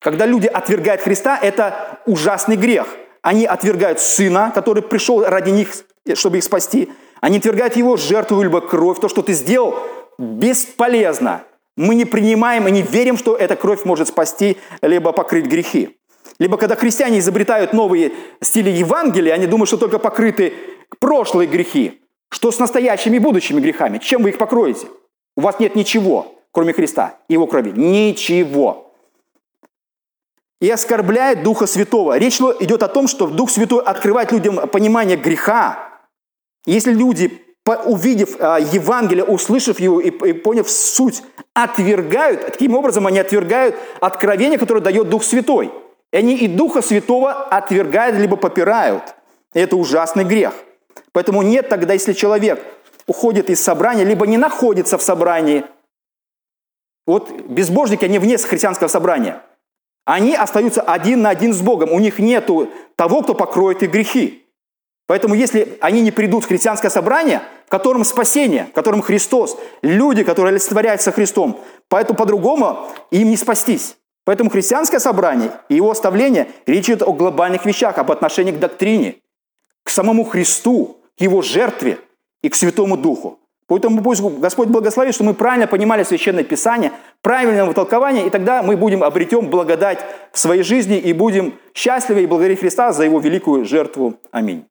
Когда 0.00 0.24
люди 0.24 0.46
отвергают 0.46 1.00
Христа, 1.00 1.36
это 1.36 1.98
ужасный 2.06 2.54
грех. 2.54 2.86
Они 3.22 3.44
отвергают 3.44 3.98
Сына, 3.98 4.52
который 4.54 4.84
пришел 4.84 5.24
ради 5.24 5.50
них, 5.50 5.70
чтобы 6.14 6.38
их 6.38 6.44
спасти. 6.44 6.92
Они 7.20 7.38
отвергают 7.38 7.74
Его 7.74 7.96
жертву, 7.96 8.40
либо 8.40 8.60
кровь. 8.60 9.00
То, 9.00 9.08
что 9.08 9.22
ты 9.22 9.32
сделал, 9.32 9.80
бесполезно. 10.16 11.42
Мы 11.78 11.94
не 11.94 12.04
принимаем 12.04 12.66
и 12.66 12.72
не 12.72 12.82
верим, 12.82 13.16
что 13.16 13.36
эта 13.36 13.54
кровь 13.54 13.84
может 13.84 14.08
спасти, 14.08 14.56
либо 14.82 15.12
покрыть 15.12 15.46
грехи. 15.46 15.96
Либо 16.40 16.56
когда 16.56 16.74
христиане 16.74 17.20
изобретают 17.20 17.72
новые 17.72 18.10
стили 18.42 18.68
Евангелия, 18.68 19.32
они 19.32 19.46
думают, 19.46 19.68
что 19.68 19.76
только 19.76 20.00
покрыты 20.00 20.54
прошлые 20.98 21.46
грехи. 21.46 22.02
Что 22.30 22.50
с 22.50 22.58
настоящими 22.58 23.16
и 23.16 23.20
будущими 23.20 23.60
грехами? 23.60 23.98
Чем 23.98 24.24
вы 24.24 24.30
их 24.30 24.38
покроете? 24.38 24.88
У 25.36 25.40
вас 25.40 25.60
нет 25.60 25.76
ничего, 25.76 26.34
кроме 26.50 26.72
Христа 26.72 27.20
и 27.28 27.34
Его 27.34 27.46
крови. 27.46 27.70
Ничего. 27.70 28.92
И 30.60 30.68
оскорбляет 30.68 31.44
Духа 31.44 31.68
Святого. 31.68 32.18
Речь 32.18 32.40
идет 32.58 32.82
о 32.82 32.88
том, 32.88 33.06
что 33.06 33.28
Дух 33.28 33.50
Святой 33.50 33.84
открывает 33.84 34.32
людям 34.32 34.68
понимание 34.68 35.16
греха. 35.16 36.00
Если 36.66 36.92
люди, 36.92 37.40
увидев 37.76 38.36
а, 38.40 38.58
Евангелие, 38.58 39.24
услышав 39.24 39.80
его 39.80 40.00
и 40.00 40.10
поняв 40.10 40.68
суть, 40.68 41.22
отвергают, 41.54 42.46
таким 42.46 42.74
образом 42.74 43.06
они 43.06 43.18
отвергают 43.18 43.76
откровение, 44.00 44.58
которое 44.58 44.80
дает 44.80 45.08
Дух 45.08 45.24
Святой– 45.24 45.70
и 46.12 46.16
они 46.16 46.36
и 46.36 46.48
Духа 46.48 46.82
Святого 46.82 47.32
отвергают, 47.32 48.16
либо 48.16 48.36
попирают. 48.36 49.14
И 49.54 49.60
это 49.60 49.76
ужасный 49.76 50.24
грех. 50.24 50.54
Поэтому 51.12 51.42
нет 51.42 51.68
тогда, 51.68 51.92
если 51.92 52.12
человек 52.12 52.64
уходит 53.06 53.50
из 53.50 53.62
собрания, 53.62 54.04
либо 54.04 54.26
не 54.26 54.38
находится 54.38 54.98
в 54.98 55.02
собрании. 55.02 55.64
Вот 57.06 57.30
безбожники, 57.30 58.04
они 58.04 58.18
вне 58.18 58.36
христианского 58.36 58.88
собрания. 58.88 59.42
Они 60.04 60.34
остаются 60.34 60.80
один 60.80 61.22
на 61.22 61.30
один 61.30 61.52
с 61.52 61.60
Богом. 61.60 61.92
У 61.92 61.98
них 61.98 62.18
нет 62.18 62.48
того, 62.96 63.22
кто 63.22 63.34
покроет 63.34 63.82
их 63.82 63.90
грехи. 63.90 64.46
Поэтому 65.08 65.34
если 65.34 65.78
они 65.80 66.02
не 66.02 66.10
придут 66.10 66.44
в 66.44 66.48
христианское 66.48 66.90
собрание, 66.90 67.40
в 67.66 67.70
котором 67.70 68.04
спасение, 68.04 68.66
в 68.70 68.74
котором 68.74 69.00
Христос, 69.00 69.58
люди, 69.80 70.22
которые 70.22 70.52
олицетворяются 70.52 71.12
Христом, 71.12 71.60
поэтому 71.88 72.18
по-другому 72.18 72.86
им 73.10 73.30
не 73.30 73.38
спастись. 73.38 73.96
Поэтому 74.26 74.50
христианское 74.50 75.00
собрание 75.00 75.52
и 75.70 75.76
его 75.76 75.90
оставление 75.90 76.48
речь 76.66 76.90
о 76.90 77.12
глобальных 77.14 77.64
вещах, 77.64 77.96
об 77.96 78.10
отношении 78.12 78.52
к 78.52 78.58
доктрине, 78.58 79.16
к 79.82 79.88
самому 79.88 80.24
Христу, 80.24 80.98
к 81.16 81.22
его 81.22 81.40
жертве 81.40 81.98
и 82.42 82.50
к 82.50 82.54
Святому 82.54 82.98
Духу. 82.98 83.38
Поэтому 83.66 84.02
пусть 84.02 84.20
Господь 84.20 84.68
благословит, 84.68 85.14
что 85.14 85.24
мы 85.24 85.32
правильно 85.32 85.66
понимали 85.66 86.02
Священное 86.02 86.44
Писание, 86.44 86.92
правильное 87.22 87.72
толкование, 87.72 88.26
и 88.26 88.30
тогда 88.30 88.62
мы 88.62 88.76
будем 88.76 89.02
обретем 89.02 89.48
благодать 89.48 90.00
в 90.32 90.38
своей 90.38 90.62
жизни 90.62 90.98
и 90.98 91.14
будем 91.14 91.54
счастливы 91.72 92.24
и 92.24 92.26
благодарить 92.26 92.60
Христа 92.60 92.92
за 92.92 93.04
Его 93.04 93.20
великую 93.20 93.64
жертву. 93.64 94.16
Аминь. 94.30 94.66